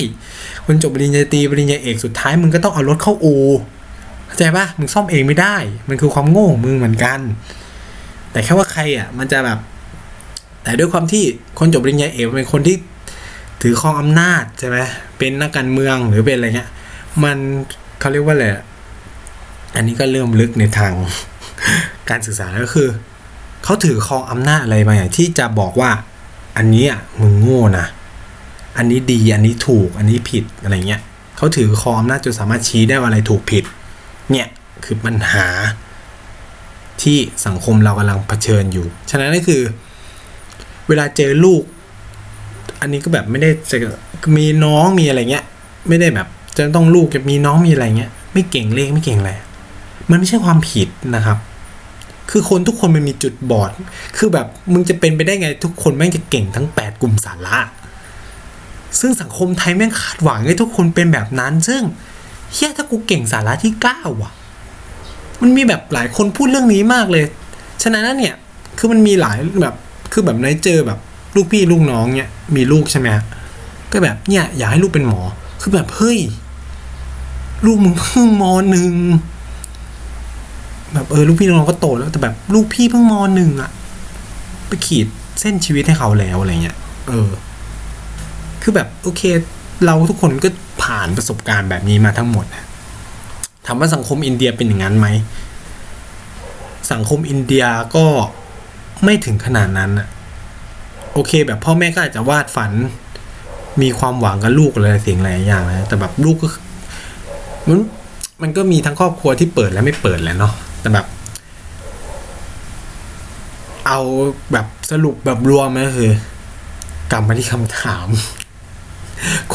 [0.65, 3.43] คนจบปริญญาตรีปริญญาเอกสุดท้ายมึงก็ต้องเอารถเข้าอู่
[4.27, 5.55] เข้าใจปะมึงซ่อมเองไม่ได้
[5.89, 7.19] มันคือความโง่ของมึงเหมือนกัน
[8.31, 9.59] แต่แค่ว่าใครอะมันจะแบบ
[10.63, 11.23] แต่ด้วยความที่
[11.59, 12.75] คนจบปริญญาเอกเป็นคนที่
[13.61, 14.77] ถือครองอำนาจใช่ไหม
[15.17, 16.69] เป็นนักการเมืองหรือเป็นอะไรเงี้ย
[17.23, 17.37] มัน
[17.99, 18.63] เขาเรียกว่าอะไรอะ
[19.75, 20.93] อันนี้ก็เริ่มลึกในทาง
[22.09, 22.89] การศึกษาก็คือ
[23.67, 25.91] เขาถือครองอำนาจอะไรบาอย่างที่จะบอกว่า
[26.57, 26.85] อันนี้
[27.19, 27.87] มึงโง่นะ
[28.77, 31.01] อันนี้ดีอันนี้ถูกอันนี้ผิดอะไรเงี้ย
[31.37, 33.63] เขาถือครองอำนาจจนสามารถชี้ได้ว่าอะไรถูกผิด
[34.31, 34.47] เนี่ย
[34.83, 35.47] คือปัญหา
[37.01, 39.61] ที่สังคมเรากำลังเผชิญอยู่ ฉะนั้นก็คือ
[40.87, 41.61] เวลาเจอลูก
[42.81, 43.77] อันนี้ก็แบบไม่ได้จะ
[44.37, 45.45] มีน้องมีอะไรเงี้ย
[45.87, 49.31] ไม่ได้แบบจะต้องลูกจะมีน้องมีอะไรเงี้ย ไม่เก่งเลขไม่เก่งอะไร
[50.09, 51.37] มันไม่ใช่ความผิดนะครับ
[52.31, 53.71] คือคนทุกคนมันมีจุดบอด
[54.17, 57.57] คือแบบมึงจะเป็นไปได้ไงทุกคนแม่งจะเก่งทั้ง 8 กลุ่มสาระ
[58.99, 61.81] ซึ่งสังคมไทยแม่งคาดหวังให้ทุกคนเป็นแบบนั้น ซึ่ง
[62.53, 64.31] เฮียถ้ากูเก่งสาระที่9ว่ะ
[65.41, 67.25] มันมีแบบหลายคนพูดเรื่องนี้มากเลย
[67.83, 68.35] ฉะนั้นเนี่ย
[68.77, 69.75] คือมันมีหลายแบบ
[70.11, 70.99] คือแบบในเจอแบบ
[71.35, 73.09] ลูกพี่ลูกน้องเนี่ยมีลูกใช่ไหม
[73.91, 75.21] ก็แบบเนี่ยอยากให้ลูกเป็นหมอ
[75.61, 76.19] คือแบบเฮ้ย
[77.65, 78.93] ลูกมึงเพิ่งมหนึ่ง
[80.93, 83.71] แบบเออลูกพี่น้องก็โตแล้วแต่แบบลูกพี่เพิ่งมหนึ่งอะ
[84.67, 85.07] ไปขีด
[85.39, 86.77] เส้นชีวิตให้เขาแล้วอะไรเงี้ย
[87.07, 87.29] เออ
[88.61, 89.21] คือแบบโอเค
[89.85, 90.49] เราทุกคนก็
[90.83, 92.45] ผ่านประสบการณ์แบบนี้มาทั้งหมด
[93.65, 95.07] ถามว่าสังคมอินเดียเป็นอย่างนั้นไหม
[96.91, 97.65] สังคมอินเดีย
[97.95, 98.05] ก็
[99.03, 100.07] ไม่ถึงขนาดนั้นอะ
[101.13, 102.71] โอเค แบบพ่อแม่ก็อาจจะวาดฝัน
[103.81, 106.47] มีความหวังกับลูกอะไรสิ่งหลายอย่างนะแต่แบบลูกก็
[107.67, 107.79] มัน
[108.41, 110.53] มันก็มีทั้งครอบครัวที่เปิดและไม่เปิดแหละเนาะ
[110.87, 111.09] แต่แบบ
[113.87, 113.99] เอา
[114.51, 116.11] แบบสรุปแบบรวมก็คือ
[117.11, 118.07] กลับมาที่คำถาม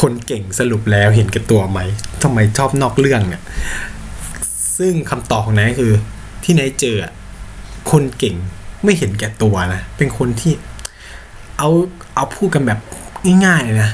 [0.01, 1.79] คนเก่งสรุปแล้วเห็นแก่ตัวไหม
[2.23, 3.43] ทำไมชอบนอกเรื่องเนี่ย
[4.77, 5.93] ซึ่งคำตอบของนายคือ
[6.43, 6.97] ที่นายเจอ
[7.91, 8.35] คนเก่ง
[8.83, 10.53] ไม่เห็นแก่ตัวนะ เป็นคนที่
[11.57, 11.69] เอา
[12.15, 12.79] เอาพูดกันแบบ
[13.45, 13.91] ง่ายๆเลยนะ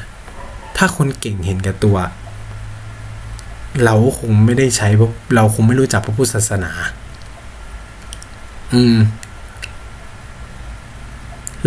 [0.77, 1.97] ถ้าคนเก่งเห็นแก่ตัว
[3.85, 4.87] เราคงไม่ได้ใช้
[5.35, 6.71] เราคงไม่รู้จักพระพุทธศาสนา
[8.73, 8.97] อืม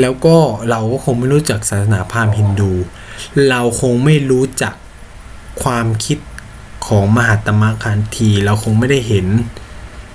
[0.01, 0.37] แล้วก็
[0.71, 2.73] เราก็คงไม่รู้จักศาสนาพราหมณ์ฮินดู
[3.49, 4.75] เราคงไม่รู้จัก
[5.63, 6.19] ความคิด
[6.87, 9.27] ของมหาตมะคันธีเราคงไม่ได้เห็น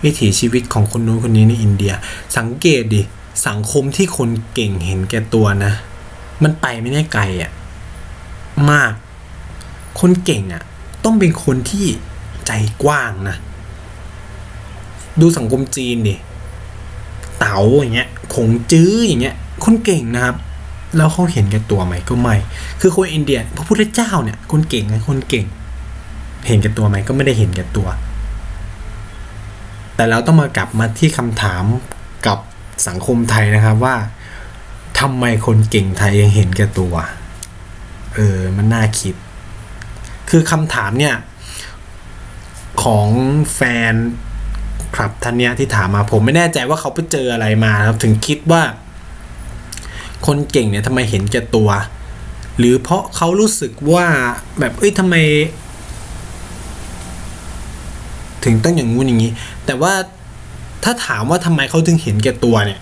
[0.03, 1.93] วิถีชีวิตของคนนู้นคนนี้ในอินเดีย
[2.37, 3.01] สังเกตดิ
[3.47, 5.73] สังคมที่คนเก่งเห็นแก่ตัวนะ
[6.43, 7.51] มันไปไม่ได้ไกลอะ่ะ
[8.69, 8.93] มาก
[9.99, 10.63] คนเก่งอะ่ะ
[11.03, 11.85] ต้องเป็นคนที่
[12.47, 12.51] ใจ
[12.83, 13.37] กว้างนะ
[15.21, 16.15] ดูสังคมจีนดิ
[17.39, 20.35] เต๋าอย่างเงี้ยคงจื้ออย่างเงี้ยคนเก่งนะครับ
[20.97, 22.35] แล้วเขาเห็นแก่ตัวไหมก็ไม่
[22.81, 25.45] คือคนอินเดียพระพุทธเจ้าเนี่ยคนเก่งไงคนเก่ง
[26.47, 27.87] เห็นแก่ตัวไหมก็ไม่ได้เห็นแก่ตัว
[29.95, 31.63] แต่เราต้องมากลับมาที่คำถาม
[32.27, 32.37] กับ
[32.87, 33.95] สังคมไทยนะครับว่า
[34.99, 36.93] ทำไมคนเก่งไทยยังเห็นแก่ตัว
[38.15, 39.15] เออมันน่าคิด
[40.29, 41.15] คือคำถามเนี่ย
[42.83, 43.07] ของ
[43.55, 43.61] แฟ
[43.91, 43.93] น
[44.95, 48.61] คลับท่านเนี้ยที่ถามมาผมไม่แน่ใจว่าเขาไปเจออะไรมาครับถึงคิดว่า
[50.25, 51.69] คนเก่งเนี่ยทำไมเห็นแก่ตัว
[52.57, 54.05] หรือเพราะเขารู้สึกว่า
[54.59, 55.15] แบบเอ้ยทำไม
[58.43, 59.31] ถึงต้องอย่างงู้นอย่างนี้
[59.65, 59.93] แต่ว่า
[60.83, 62.79] ถ้าถามว่าทำไมเขาถึงเห็นแก่ตัวเนี่ย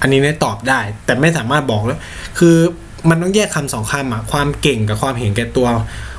[0.00, 2.00] อันนี้เนี่ยตอบได้ แต่ไม่สามารถบอกแล้ว
[2.38, 2.56] คือ
[3.08, 5.66] มันต้องแยกคำสองคำอะความเก่งกับความเห็นแก่ตัว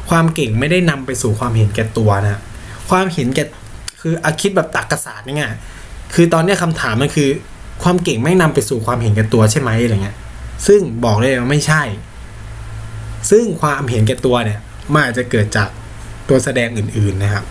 [0.10, 2.42] ความเก่งไม่ได้นำไปสู่ความเห็นแก่ตัวนะ
[2.90, 3.46] ความเห็นแก่
[4.02, 5.46] คืออาคิดแบบตักกศาสตร์นี่ไง
[6.14, 7.30] คือตอนนี้ยคำถามมันคือ
[7.84, 10.18] ความเก่งไม่นำไปสู่ความเห็นแก่ตัวใช่ไหมอะไรเงี้ย
[10.68, 11.82] ซึ่งบอกเลยว่าไม่ใช่
[13.30, 14.60] ซึ่งความเห็นแก่ตัวเนี่ย
[14.94, 15.70] มันอาจจะเกิดจาก
[16.30, 17.46] ตัวแสดงอื่น ๆนะครับ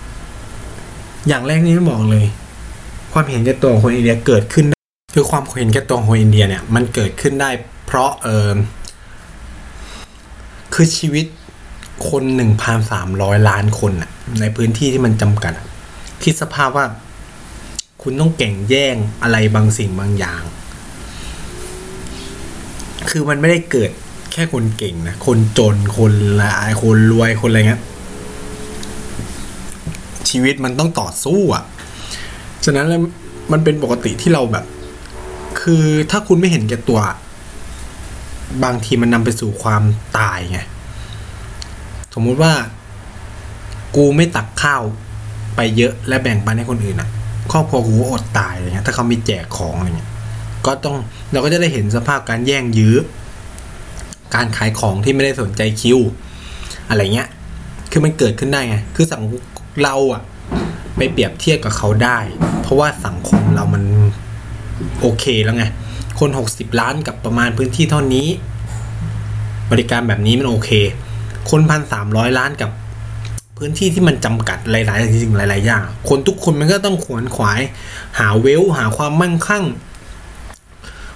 [1.28, 2.26] อย่างแรกนี่ต้องบอกเลย
[3.12, 4.66] ความเห็นแก่ตัวของคนอินเดียเกิดขึ้น
[5.14, 7.51] คือความเห็นแก่ตัวของคนอินเดียเนี่ยมันเกิดขึ้นได้
[7.86, 8.48] เพราะเออ
[10.74, 11.26] คือชีวิต
[12.11, 15.53] คนหนึ่งพันสามร้อยล้านคนน่ะในพื้นที่ที่มันจำกัด
[16.23, 16.87] คิดสภาพว่า
[18.03, 20.43] คุณต้องเก่งแย่งอะไรบางสิ่งบางอย่าง
[23.11, 23.91] คือมันไม่ได้เกิด
[24.33, 27.83] แค่คนเก่งนะ คนจนคนละอายคนรวยคนอะไรเงี้ย
[30.29, 31.64] ชีวิตมันต้องต่อสู้อะ
[32.64, 33.03] ฉะนั้นแล้ว
[33.53, 34.64] มันเป็นปกติที่เราแบบ
[35.61, 37.01] คือถ้าคุณไม่เห็นแก่ตัว
[38.64, 39.83] บางทีมันนำไปสู่ความ
[40.18, 40.61] ตายไง
[42.14, 42.53] สมมุติว่า
[43.97, 44.83] กูไม่ตักข้าว
[45.57, 47.09] ไปเยอะและแบ่งปันให้คนอื่นอะ
[47.53, 50.11] ครอบครัวกูอดตายอะไรเงี้ยถ้าเขามีแจกของอะไรเงี้ย
[50.66, 50.96] ก็ต้อง
[51.32, 52.94] เราก็จะได้เห็นสภาพการแย่งยื้อ
[54.34, 55.98] การขายของที่ไม่ได้สนใจคิว
[56.88, 57.28] อะไรเงี้ย
[57.90, 59.22] คือมันเกิดขึ้นได้ไง คือสัง
[59.82, 60.22] เราอะ
[60.96, 62.18] ไปเปรียบเทียบกับเขาได้
[62.62, 63.82] เพราะว่าสังคมเรามัน
[65.01, 65.64] โอเคแล้วไง
[66.20, 68.26] คน 60 ล้านกับประมาณพื้นที่เท่านี้
[69.70, 70.70] บริการแบบนี้มันโอเค
[71.51, 72.70] คนพันสามร้อยล้านกับ
[73.63, 77.61] พื้นที่ที่มันจำกัดหลายๆสิ่งหลาย ๆ อย่าง คนทุกคนมันก็ต้องขวนขวาย
[78.19, 79.65] หาเวลหาความมั่งคั่ง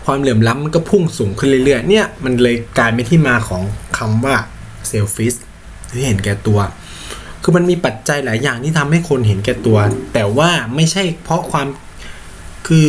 [0.05, 3.63] ความเหลื่อมล้ำมันก็พุ่งสูงขึ้นเรื่อย ๆ เนี่ยมันเลยกลายเป็นที่มาของ
[3.99, 4.37] คำว่า
[4.89, 5.35] เซลฟิส
[5.97, 6.59] ที่เห็นแก่ตัว
[7.43, 9.79] คือมันมีปัจจัยหลายอย่างที่ทำให้คนเห็นแก่ตัว
[10.13, 11.67] แต่ว่าไม่ใช่เพราะความ
[12.67, 12.89] คือ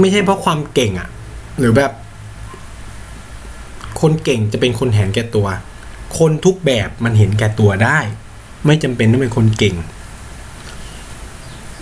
[0.00, 1.08] ไม่ใช่เพราะความเก่งอะ
[1.58, 1.92] หรือแบบ
[4.00, 5.48] คนเก่งจะเป็นคนเห็นแก่ตัว
[6.18, 7.98] คนทุกแบบมันเห็นแก่ตัวได้
[8.66, 9.76] ไม่จำเป็นต้องเป็นคนเก่ง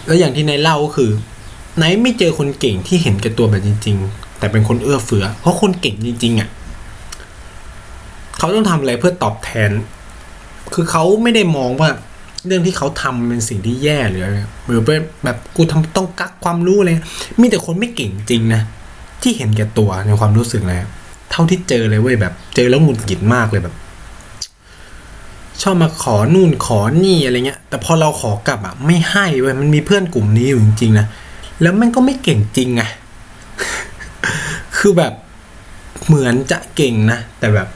[0.07, 1.11] แล้วอย่างที่นายเล่าก็คือ
[1.77, 6.49] ไหนไม่เจอคนเก่งที่เห็นแก่ตัวแบบจริง ๆ แต่เป็นคนเอื้อเฟื้อเพราะคนเก่งจริงๆอะ
[8.39, 9.71] เขาต้องทำอะไรเพื่อตอบแทน
[10.75, 11.91] คือเขาไม่ได้มองว่า
[12.47, 16.97] เรื่องที่เขาทำเป็นสิ่งที่แย่หรืออะไรหรือเป็นแบบกูทำต้องกักความรู้เลย
[17.41, 18.63] มีแต่คนไม่เก่งจริงนะ
[19.23, 20.79] ที่เห็นแก่ตัวในความรู้สึกเลย
[21.31, 23.75] เท่าที่เจอเลยเว้ยแบบ เจอแล้วหงุดหงิดมากเลยแบบ
[25.63, 31.07] ชอบมาขอนู่นขอนี่อะไรเงี้ย แต่พอเราขอกลับอะไม่ให้เว้ยมันมีเพื่อนกลุ่มนี้อยู่จริงๆนะ
[31.63, 32.83] แล้วมันก็ไม่เก่งจริงไง
[34.79, 35.13] คือแบบ
[36.07, 37.69] เหมือนจะเก่งนะแต่แบบ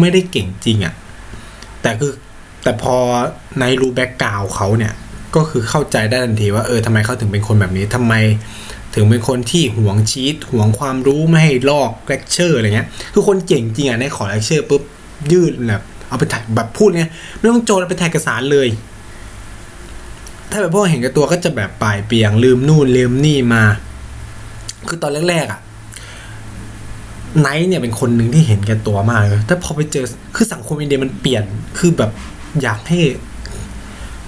[0.00, 0.94] ไม่ได้เก่งจริงอะ่ะ
[1.82, 2.12] แต่คือ
[2.62, 2.96] แต่พอ
[3.60, 4.92] ไนท์รู้ background เขาเนี่ย
[5.36, 8.14] ก็คือเข้าใจได้ทันทีว่าเออทำไมเขาถึงเป็นคนแบบนี้ทำไม
[8.94, 14.82] ถึงเป็นคนที่หวงชีตหวงความรู้ไม่ให้ลอกเลคเชอร์อะไรเงี้ยคือคนเก่งจริงอะไนท์ขอเลคเชอร์ปุ๊บ
[15.32, 15.82] ยื่นแบบ
[16.12, 18.68] เอาไปถ่ายแบบพูดเนี่ยไม่ต้องโจนเอาไปถ่ายเอกสารเลย
[20.50, 23.62] ถ้าแบบพวกเห็นกับตัวก็จะแบบปลายเปียงลืมนู่นลืมนี่มา
[24.88, 25.60] คือตอนแรกๆอะ
[27.40, 30.04] ไนท์เนี่ยเป็นคนหนึ่งที่เห็นแก่ตัวมากเลยแต่พอไปเจอ
[30.36, 31.44] คือสังคมอินเดียมันเปลี่ยน
[31.78, 32.10] คือแบบ
[32.62, 33.00] อยากให้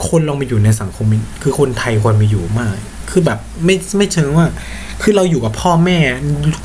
[0.09, 1.07] คนลองไปอยู่ในสังคม
[1.43, 2.73] คือคนไทยควรไปอยู่มาก
[3.11, 4.47] คือแบบไม่ไม่เชิงว่า
[5.03, 5.99] คือเราอยู่กับพ่อแม่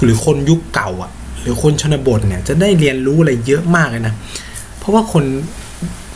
[0.03, 1.11] หรือคนยุคเก่าอะ
[1.41, 4.13] หรือคนชนบทเนี่ยจะได้เรียนรู้อะไรเยอะมากเลยนะ
[4.90, 5.26] ราะว่าคน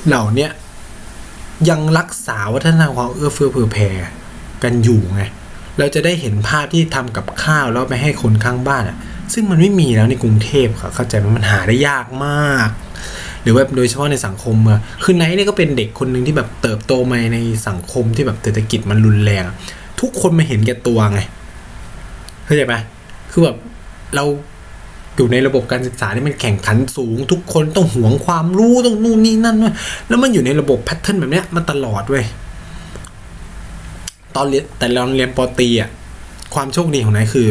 [0.07, 0.51] เหล่าเนี้ย
[1.69, 3.89] ยังรักษาวัฒนธรรมความเอื้อเฟื้อเผื่อแผ่
[4.63, 5.23] กันอยู่ไง
[5.79, 8.97] เราจะได้เห็นภาพที่ทำกับข้าวแล้วไปให้คนข้างบ้านอะ
[9.33, 12.69] ซึ่งมันไม่มีแล้วในกรุงเทพค่ะเข้าใจไหมมันหาได้ยากมาก
[13.43, 19.43] หรือว่าโดยเฉพาะในสังคมเมือคือไนท์เนี่ยก็เป็นเด็กคนหนึ่งที่แบบเติบโตมาในสังคมที่แบบเศรษฐกิจมันรุนแรง
[20.01, 21.19] ทุกคนมาเห็นแก่ตัวไง
[22.45, 22.75] เข้าใจไหม
[23.31, 23.57] คือแบบ
[24.15, 24.25] เรา
[25.15, 29.75] อยู่ในระบบการศึกษาที่มันแข่งขันสูง ทุกคนต้องหวงความรู้ต้องนู่นนี่นั่นด้ย
[30.07, 32.25] แล้วมันอยู่ในระบบแพทเทิร์นแบบเนี้ยมาตลอดเว้ย
[34.35, 35.89] ตอนเรียนแต่เราเรียนปอตีอะ
[36.53, 37.47] ความโชคดีของนายคือ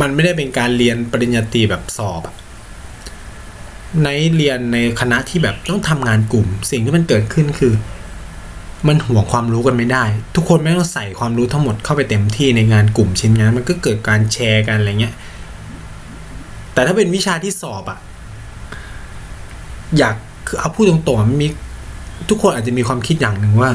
[0.00, 2.34] มันไม่ได้เป็นการเรียนปริญญาตรีแบบสอบอะ
[4.02, 7.74] ในเรียนในคณะที่แบบต้องทำงานกลุ่ม สิ่งที่มันเกิดขึ้นคือ
[8.88, 10.04] มันห่วงความรู้กันไม่ได้
[10.34, 15.14] ทุกคนไม่ต้องใส่ความรู้ทั้งหมดเข้าไปเต็มที่ในงานกลุ่มชิ้นงานมันก็เกิดการแชร์กันอะไรเงี้ย
[16.76, 17.98] แต่ถ้าเป็นวิชาที่สอบอะ
[19.98, 20.14] อยาก
[20.46, 21.48] คือเอาพูดตรงๆมันมี
[22.28, 23.70] ทุกคนอาจจะมีความคิดอย่างหนึ่งว่า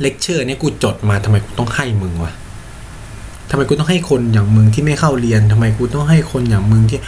[0.00, 2.32] เลคเชอร์เนี่ยกูจดมาทำไมกูต้องให้มึงวะ
[3.50, 7.00] ทำไมกูต้องให้คนอย่างมึงที่ไม่เข้าเรียนทำไมกูต้องให้คนอย่างมึงที่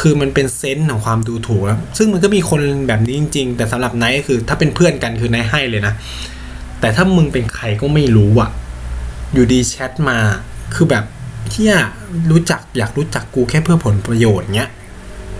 [0.00, 5.94] คือมันเป็นเซนส์ของความดูถูกแล้ว ซึ่งมันก็มีคนแบบนี้จริง ๆ แต่สำหรับไนท์ก็คือ ถ้าเป็นเพื่อนกันคือนายให้เลยนะ
[6.80, 8.50] แต่ถ้ามึงเป็นใครก็ไม่รู้อะ
[9.32, 10.18] อยู่ดีแชทมา
[10.74, 11.04] คือแบบ
[11.52, 11.66] ที่
[12.30, 14.70] รู้จักอยากรู้จักกูแค่เพื่อผลประโยชน์เนี้ย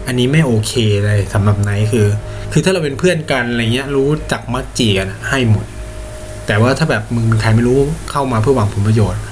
[0.07, 0.73] อันนี้ไม่โอเค
[1.05, 2.07] เลยสำหรับไนคือ
[2.53, 5.67] คือถ้าเราเป็นเพื่อนกันอะไรเงี้ย รู้จักมักจีกันให้หมด
[6.47, 7.79] แต่ว่าถ้าแบบมึงเป็นใครไม่รู้
[8.11, 9.23] เข้ามาเพื่อหวังผลประโยชน์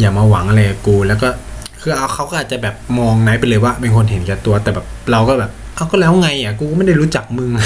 [0.00, 1.28] อย่ามาหวังอะไรกูแล้วก็
[1.80, 7.62] คือเอาเขาก็อาจจะแบบมองไนไปเลยว่า เป็นคนเห็นแก่ตัวแต่แบบเราก็แบบเอาก็แล้วไงอะกูก็ไม่ได้รู้จักมึงไง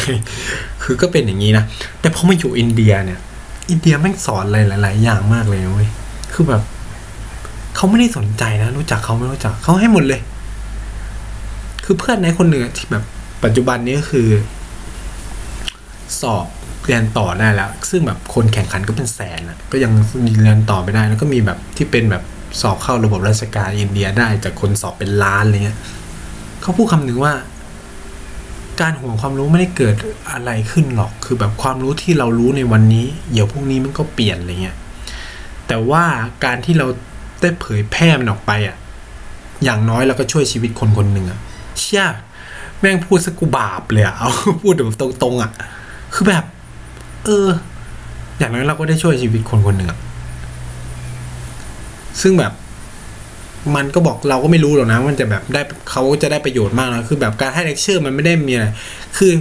[0.82, 1.64] คือก็เป็นอย่างนี้นะ
[2.00, 3.20] แต่พอมาอยู่อินเดียเนี่ย
[3.70, 5.88] อินเดียแม่งสอนอะไรหลาย ๆ อย่างมากเลยเว้ย
[6.32, 6.62] คือแบบ
[7.76, 10.20] เขาไม่ได้สนใจนะ รู้จักเขาไม่รู้จักเขาให้หมดเลย
[11.84, 13.04] คือเพื่อนในคนหนึ่งอที่แบบ
[13.44, 14.28] ปัจจุบันนี้ก็คือ
[16.20, 16.46] สอบ
[16.84, 19.92] เรียนต่อได้แล้ว ซึ่งแบบคนแข่งขันก็เป็นแสนอะก็ยัง
[20.42, 22.22] เรียนต่อไปได้ แล้วก็มีแบบที่เป็นแบบ
[22.60, 25.78] สอบเข้าระบบราชการอินเดียได้จากคนสอบเป็นล้านอะไรเงี้ย
[26.62, 27.34] เขาพูดคำหนึ่งว่า
[28.80, 29.94] การห่วงความรู้ไม่ได้เกิด
[30.30, 34.76] อะไรขึ้นหรอก คือแบบความรู้ที่เรารู้ในวันนี้ เดี๋ยวพรุ่งนี้มันก็เปลี่ยนอะไรเงี้ย
[35.68, 36.04] แต่ว่า
[36.44, 36.86] การที่เรา
[37.44, 38.76] ได้เผยแพร่มันออกไปอะ
[39.64, 41.38] อย่างน้อยเราก็ช่วยชีวิตคนคนหนึ่งอะ
[41.78, 42.04] เชี่ย
[42.80, 44.30] แม่งพูดสกูบาปเลยอะเอา
[44.62, 45.50] พูดแบบตรงๆอะ
[46.14, 46.44] คือแบบ
[47.24, 47.48] เออ
[48.38, 49.98] อย่างน้อยเราก็ได้ช่วยชีวิตคนคนหนึ่งอะ
[52.20, 52.52] ซึ่งแบบ
[53.76, 58.66] มันก็บอกเราก็ไม่รู้หรอกนะ มันจะแบบได้เขาจะได้ประโยชน์มากนะคือแบบการให้เลคเชอร์มันไม่ได้มีอะไร
[59.16, 59.32] คือ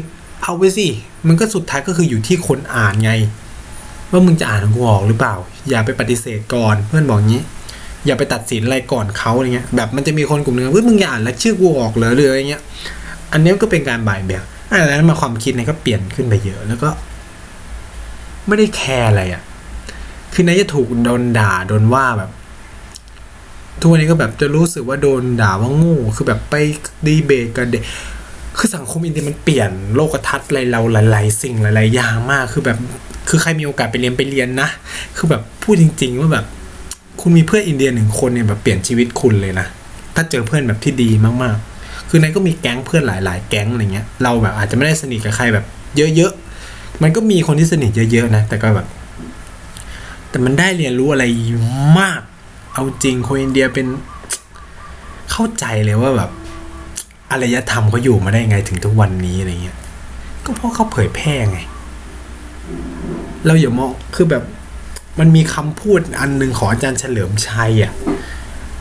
[0.43, 0.87] เอาไปสิ
[1.27, 3.11] มันก็สุดท้ายก็คืออยู่ที่คนอ่านไง
[4.11, 5.35] ว่ามึงจะอ่านของกูออกหรือเปล่า
[5.69, 7.41] อย่าไปปฏิเสธก่อน เพื่อนบอกงี้
[8.05, 12.61] อย่าไปตัดสินอะไรก่อนเขาอะไรเงี้ยแบบมันจะมีคนกลุ่มหนึ่งเฮ้ยมึงอย่าอ่านเลคเชอร์กูออกเลยหรืออะไรเงี้ย
[13.33, 16.89] อันนี้ก็เป็นการบ่ายเบี่ยงอันนั้นมาความคิดเนี่ยก็เปลี่ยนขึ้นไปเยอะ แล้วก็
[18.47, 19.43] ไม่ได้ care อะไรอะ
[20.33, 22.31] คือไนท์จะถูกโดนด่าโดนว่าแบบ
[23.79, 26.55] ทุกวันนี้ก็แบบจะรู้สึกว่าโดนด่าว่าโง่คือแบบไป
[27.05, 27.83] ดีเบตกันเด็ก
[28.57, 30.81] คือสังคมอินเดียมันเปลี่ยนโลกทัศน์อะไรเรา
[31.11, 32.77] หลาย ๆ สิ่งหลาย ๆ อย่างมาก คือแบบ
[33.29, 34.69] คือใครมีโอกาสไปเรียนไปเรียนนะ
[35.17, 36.45] คือแบบพูดจริง ๆ ว่าแบบ
[37.21, 39.67] คุณมีเพื่อนอินเดียหนึ่งคนเนี่ยแบบเปลี่ยนชีวิตคุณเลยนะ
[40.15, 41.09] ถ้าเจอเพื่อนแบบที่ดี
[41.43, 45.65] มากๆ คือในก็มีแก๊งเพื่อนหลาย ๆ แก๊งอะไรเงี้ย เราแบบอาจจะไม่ได้สนิทกับใครแบบ
[46.15, 48.87] เยอะๆ มันก็มีคนที่สนิทเยอะๆนะ แต่ก็แบบ
[50.29, 51.25] แต่มันได้เรียนรู้อะไร
[51.99, 52.21] มาก
[52.73, 53.87] เอาจริงคนอินเดียเป็น
[55.31, 56.31] เข้าใจเลยว่าแบบ
[57.31, 59.77] อารยธรรมเขาอยู่มาได้ไงถึงทุกวันนี้อะไรเงี้ย
[60.45, 61.59] ก็เพราะเขาเผยแพร่ไง
[63.45, 64.43] เราอย่ามอง คือแบบ
[65.19, 67.93] มันมีคำพูดอันหนึ่งของอาจารย์เฉลิมชัยอะ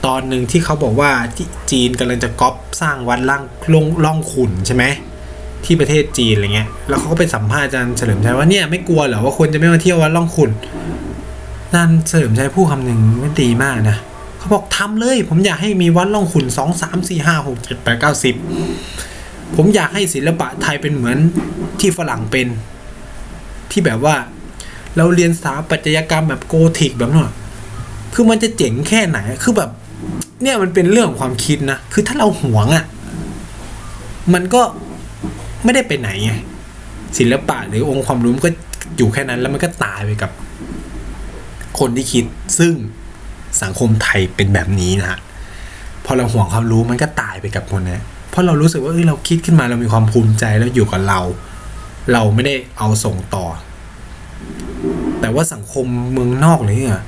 [0.07, 3.43] ตอนหนึ่งที่เขาบอกว่าที่จีนกำลังจะก๊อปสร้างวัดล่าง
[3.75, 4.85] ลงล่องขุนใช่ไหม
[5.65, 10.51] ที่ประเทศจีนอะไรเงี้ย แล้วเขาก็ไปสัมภาษณ์อาจารย์เฉลิมชัยว่าเนี่ยไม่กลัวเหรอว่าคนจะไม่มาเที่ยววัดล่องขุน
[11.65, 13.97] อาจารย์เฉลิมชัยพูดคำหนึ่งไม่ดีมากนะ
[14.39, 18.35] เขาบอกทำเลย ผมอยากให้มีวัดล่องขุนสองสามสี่ห้าหกเจ็ดแปดเก้าสิบ
[19.57, 21.19] ผมอยากให้ศิลปะไทยเป็นเหมือน
[21.81, 22.49] ที่ฝรั่งเป็น
[23.71, 24.15] ที่แบบว่า
[24.97, 27.35] เราเรียนสถาปัตยกรรมแบบโกธิกแบบนั้นอะ
[28.15, 29.71] คือมันจะเจ๋งแค่ไหน คือแบบ
[30.43, 32.85] เนี่ยมันเป็นเรื่องของความคิดนะ คือถ้าเราหวงอะ่ะ
[34.35, 34.63] มันก็
[35.65, 36.33] ไม่ได้ไปไหนไง
[37.19, 38.51] ศิลปะหรือองค์ความรู้มันก็
[38.97, 40.31] อยู่แค่นั้น แล้วมันก็ตายไปกับ
[41.79, 42.25] คนที่คิด
[42.59, 42.75] ซึ่ง
[43.63, 45.19] สังคมไทยเป็นแบบนี้นะฮะ
[46.05, 51.21] พอเราห่วงความรู้มันก็ตายไปกับคนนะเพราะเรารู้สึกว่าเอ้ยเราคิดขึ้นมาเรามีความภูมิใจแล้วอยู่กับเรา
[52.13, 53.47] เราไม่ได้เอาส่งต่อ
[55.21, 57.03] แต่ว่าสังคมเมืองนอกเลยเนี่ย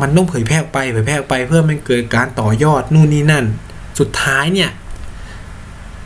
[0.00, 3.44] มันต้องเผยแพร่ไปเผยแพร่ไปเพื่อมันเกิดการต่อยอดนู่นนี่นั่น
[3.98, 4.70] สุดท้ายเนี่ย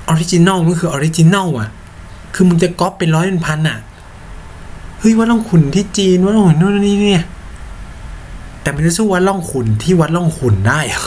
[0.08, 1.68] original มันคือ original อะ
[2.34, 3.78] คือมึงจะก๊อปเป็นร้อยเป็นพันอะ
[4.98, 7.24] เฮ้ยวัดร่องขุ่นที่จีนวัดร่องขุ่นนู่นนี่เนี่ย
[8.62, 11.04] แต่มันจะสู้วัดร่องขุ่นที่วัดร่องขุ่นได้เหรอ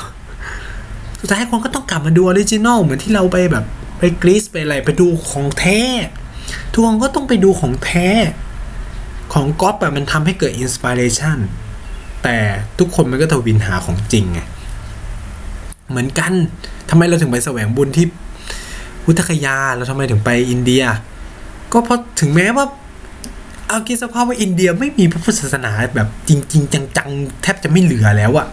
[1.20, 3.66] สุดท้ายคนก็ต้องกลับมาดู original เหมือนที่เราไปแบบ
[4.00, 5.82] ไปกรีซไปอะไรไปดูของแท้
[6.72, 8.08] ทุกคนก็ต้องไปดูของแท้
[9.34, 11.38] ของก๊อปอะมันทำให้เกิด inspiration
[12.24, 12.38] แต่
[12.80, 14.40] ทุกคนมันก็ถวิลหาของจริงไง
[15.90, 16.34] เหมือนกัน
[16.90, 18.06] ทำไมเราถึงไปแสวงบุญที่
[19.04, 20.84] พุทธคยาเราทำไมถึงไปอินเดีย
[21.72, 22.66] ก็เพราะถึงแม้ว่า
[23.68, 28.48] เอาคิดสภาพว่าอินเดียไม่มีพระพุทธศาสนาแบบจริง ๆ จังๆ แทบจะไม่เหลือแล้วอะ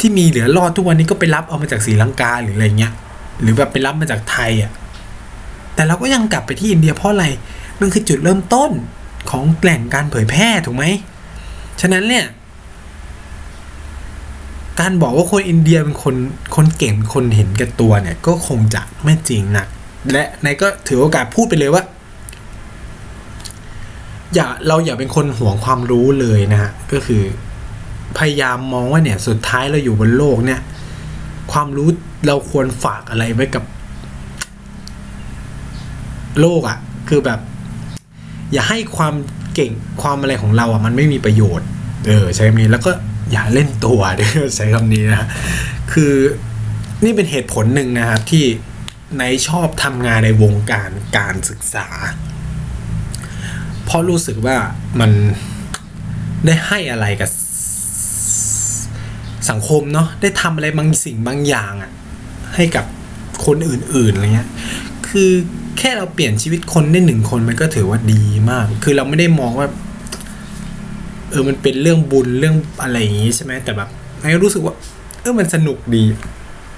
[0.00, 2.92] ที่มีเหลือรอดทุกวันนี้ก็ไปรับเอามาจากศรีลังกาหรืออะไรเงี้ย
[3.40, 4.70] หรือแบบไปรับมาจากไทยอะ
[5.74, 7.26] แต่เราก็ยังกลับไปที่อินเดียเพราะอะไร
[7.80, 8.70] มันคือจุดเริ่มต้น
[9.30, 10.84] ของแหล่งการเผยแพร่ถูกไหม
[11.80, 12.26] ฉะนั้นเนี่ย
[14.80, 16.16] การบอกว่าคนอินเดียเป็นคน
[16.56, 19.66] คนเก่งคนเห็นแก่ตัวเนี่ย ก็คงจะไม่จริงนะ
[20.12, 21.82] และนายก็ถือโอกาสพูดไปเลยว่า
[24.34, 27.22] อย่าเราอย่าเป็นคนห่วงความรู้เลยนะฮะก็คือ
[28.18, 30.60] พยายามมองว่าเนี่ยสุดท้ายเราอยู่บนโลกเนี่ย
[31.52, 31.88] ความรู้
[32.26, 33.64] เราควรฝากอะไรไว้กับ
[36.40, 37.40] โลกอะ่ะ คือแบบ
[38.52, 39.14] อย่าให้ความ
[39.54, 39.72] เก่ง
[40.02, 41.68] ความอะไรของเราอะมันไม่มีประโยชน์
[42.06, 42.90] เออใช้คำนี้แล้วก็
[43.32, 45.28] อย่าเล่นตัวด้วยใช้คำนี้นะ
[45.92, 46.12] คือ
[47.04, 48.44] นี่เป็นเหตุผลหนึ่งนะครับที่
[49.18, 51.86] ในชอบทำงานในวงการการศึกษา
[53.84, 54.56] เพราะรู้สึกว่า
[55.00, 55.10] มัน
[56.46, 57.30] ได้ให้อะไรกับ
[59.50, 61.90] สังคมเนาะได้ทำอะไรบางสิ่งบางอย่างอะ
[62.54, 62.84] ให้กับ
[63.46, 64.50] คนอื่นๆอะไรเงี้ย
[65.08, 65.30] คือ
[65.82, 69.66] ค่เราเปลี่ยนชีวิตคนได้หนึ่งคนมันก็ถือว่าดีมาก คือเราไม่ได้มองว่า
[71.30, 73.88] เออมันเป็นเรื่องบุญเรื่องอะไรอย่างงี้ใช่ไหมแต่แบบ
[74.20, 74.74] ไอ้ก็รู้สึกว่า
[75.20, 76.04] เออมันสนุกดี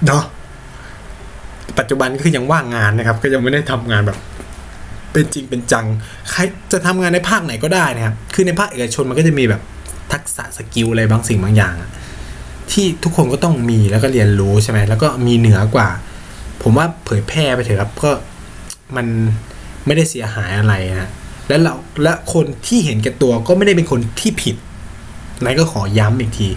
[0.05, 0.23] เนาะ
[1.79, 4.17] ปัจจุบันก็คือยังว่างงานนะครับ ก็ยังไม่ได้ทำงานแบบ
[5.11, 5.85] เป็นจริงเป็นจัง
[6.31, 6.41] ใคร
[6.71, 9.61] จะทำงานในภาคไหนก็ได้นะครับ คือในภาคเอกชนมันก็จะมีแบบ
[10.13, 11.75] ทักษะสกิลอะไรบางสิ่งบางอย่าง
[12.71, 15.89] ที่ทุกคนก็ต้องมีแล้วก็เรียนรู้ใช่ไหมแล้วก็มีเหนือกว่า
[16.61, 18.11] ผมว่าเผยแพร่ไปเถอะครับก็
[18.95, 19.05] มัน
[19.85, 21.09] ไม่ได้เสียหายอะไรนะ
[21.47, 21.73] และเรา
[22.03, 24.55] และคนที่เห็นแก่ตัวก็ไม่ได้เป็นคนที่ผิด
[25.43, 26.49] นายก็ขอย้ำอีกที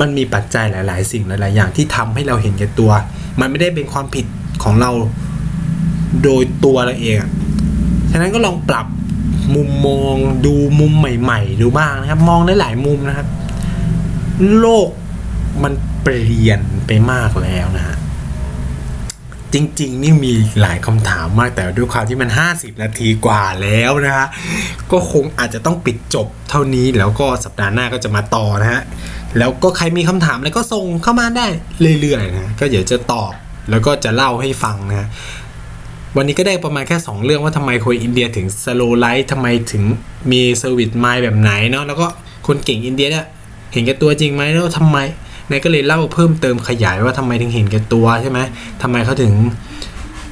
[0.00, 2.90] มันมีปัจจัยหลาย ๆ สิ่งหลาย ๆ อย่างที่ทำให้เราเห็นแก่ตัว
[3.40, 4.26] มันไม่ได้เป็นความผิด
[4.62, 4.90] ของเรา
[6.22, 7.16] โดยตัวเราเอง
[8.10, 8.86] ฉะนั้นก็ลองปรับ
[9.54, 13.28] มุมมองดูมุมใหม่ ๆ ดูบ้างนะครับ มองได้หลายมุมนะครับ
[14.58, 14.88] โลก
[15.62, 17.96] มันเปลี่ยนไปมากแล้วนะฮะ
[19.54, 24.28] จริง ๆ นี่มีหลายคำถามมากแต่ด้วยความที่มัน 50 นาทีกว่าแล้วนะฮะ
[24.92, 28.82] ก็คงอาจจะต้องปิดจบเท่านี้แล้วก็สัปดาห์หน้าก็จะมาต่อนะฮะ
[29.38, 31.46] แล้วก็ใครมีคำถามอะไรก็ส่งเข้ามาได้
[32.00, 33.32] เรื่อยๆนะก็เดี๋ยวจะตอบ
[33.70, 35.08] แล้วก็จะเล่าให้ฟังนะฮะ
[36.16, 39.82] วันนี้ก็ได้ประมาณแค่ 2 เรื่องว่าทำไมคนอินเดียถึง slow life ทำไมถึง
[40.30, 42.06] มี service mind แบบไหนเนาะแล้วก็
[42.46, 43.26] คนเก่งอินเดียเนี่ย
[43.72, 44.98] เห็นแก่ตัวจริงไหมแล้วทำไม
[45.50, 48.38] ไนท์ก็เลยเล่าเพิ่มเติมขยายว่าทำไมถึงเห็นแก่ตัวใช่ไหม
[48.82, 49.32] ทำไมเขาถึง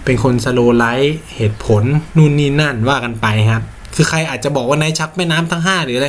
[0.04, 1.82] เป็นคน slow life เหตุผล
[2.16, 3.62] นู่นนี่นั่นว่ากันไปครับ
[3.96, 6.08] คือใครอาจจะบอกว่าไนท์ชักแม่น้ำทั้ง 5 หรืออะไร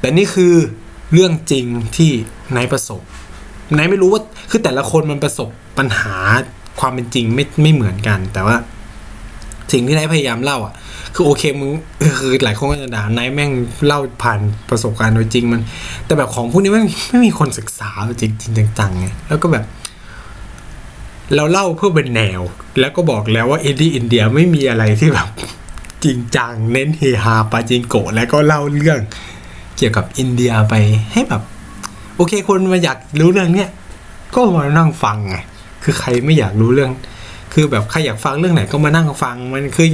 [0.00, 0.54] แต่นี่คือ
[1.12, 5.48] เรื่องจริงที่ไนท์ประสบไนท์ไม่รู้ว่าคือแต่ละคนมันประสบ
[5.78, 6.16] ปัญหา
[6.80, 8.56] ความเป็นจริงไม่ไม่เหมือนกัน แต่ว่า
[9.72, 10.74] สิ่งที่นายพยายามเล่าอะ
[11.14, 11.70] คือโอเคมึง
[12.18, 13.50] คือหลายคนก็จะด่านายแม่ง
[13.86, 14.40] เล่าผ่าน
[14.70, 15.60] ประสบการณ์โดยจริงมัน
[16.06, 17.90] แต่แบบของพวกนี้ไม่ไม่มีคนศึกษา
[18.20, 19.64] จริงจริงจังๆไงแล้วก็แบบ
[21.34, 22.40] เราเล่าเพื่อเป็นแนว
[22.80, 25.28] แล้วก็บอกแล้วว่าอินดี้อินเดียไม่มีอะไรที่แบบ
[26.04, 29.00] จริงจัง เน้นเฮฮาปาจิงโกะแล้วก็เล่าเรื่อง
[29.76, 30.74] เกี่ยวกับอินเดียไป
[31.12, 31.42] ให้แบบ
[32.16, 33.68] โอเคคนมาอยากรู้เรื่องเนี้ย
[34.34, 35.36] ก็มานั่งฟังไง
[35.82, 36.92] คือใครไม่อยากรู้เรื่อง
[37.52, 39.88] คือแบบใครอยากฟังเรื่องไหนก็มานั่งฟังมันคือ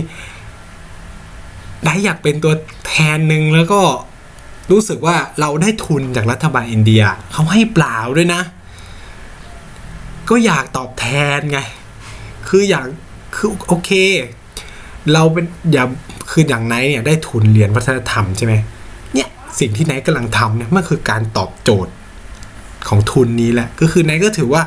[1.86, 2.54] ได้อยากเป็นตัว
[2.86, 3.80] แทนหนึ่งแล้วก็
[4.70, 8.42] รู้สึกว่าเราได้ทุนจากรัฐบาลอินเดียเขาให้เปล่าด้วยนะ
[10.28, 11.06] ก็อยากตอบแท
[11.36, 11.58] นไง
[12.48, 12.86] คืออยาก
[13.36, 13.90] คือโอเค
[15.12, 15.84] เราเป็นอย่า
[16.30, 18.54] คืออย่างไนท์เนี่ยได้ทุนเรียนวัฒนธรรมใช่ไหม
[19.14, 19.28] เนี่ย
[19.60, 21.92] สิ่งที่ไนท์กำลังทำเนี่ยมันคือการตอบโจทย์
[22.88, 24.62] ของทุนนี้แหละ ก็คือไนท์ก็ถือว่า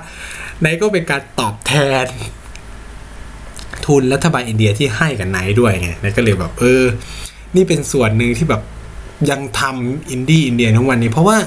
[0.62, 2.06] ไนท์ก็เป็นการตอบแทน
[3.88, 6.84] ทุนรัฐบาลอินเดียที่ให้กับไนท์ด้วยไงไนท์ก็เลยแบบเออ
[7.56, 8.62] นี่เป็นส่วนหนึ่งที่แบบ
[9.30, 11.38] ยังทำ Indie India ถึงวันนี้ เพราะว่า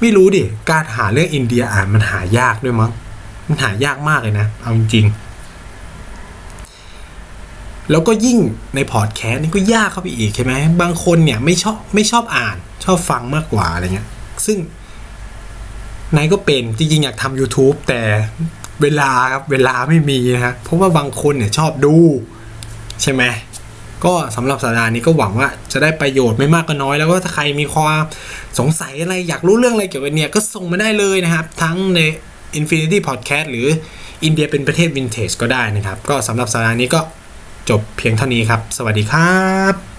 [0.00, 2.90] ไม่รู้ดิ การหาเรื่องอินเดียอ่านมันหายากด้วยมั้ง
[3.48, 5.16] มันหายากมากเลยนะ เอาจริงๆ
[7.90, 8.38] แล้วก็ยิ่ง
[8.74, 14.08] ในพอดแคสต์นี่ก็ยากเข้าไปอีกใช่ไหม บางคนเนี่ยไม่ชอบไม่ชอบอ่าน ชอบฟังมากกว่าอะไรเงี้ย
[14.46, 14.58] ซึ่ง
[16.16, 18.00] นายก็เป็นจริงๆ อยากทำ YouTube แต่
[18.82, 21.94] เวลาครับเวลาไม่มีนะฮะเพราะว่าบางคนเนี่ยชอบดู
[23.02, 23.22] ใช่ไหม
[24.04, 28.02] ก็สำหรับสัปดาห์นี้ก็หวังว่าจะได้ประโยชน์ไม่มากก็น้อย แล้วก็ถ้าใครมีความ
[28.58, 32.00] สงสัยอะไรอยากรู้เรื่องอะไรเกี่ยวกับเนี่ยก็ส่งมาได้เลยนะครับ ทั้งใน
[32.58, 33.66] Infinity Podcast หรือ
[34.24, 37.00] อินเดียเป็นประเทศวินเทจก็ได้นะครับ ก็สำหรับสัปดาห์นี้ก็
[37.70, 39.36] จบเพียงเท่านี้ครับ สวัสดีครั
[39.72, 39.95] บ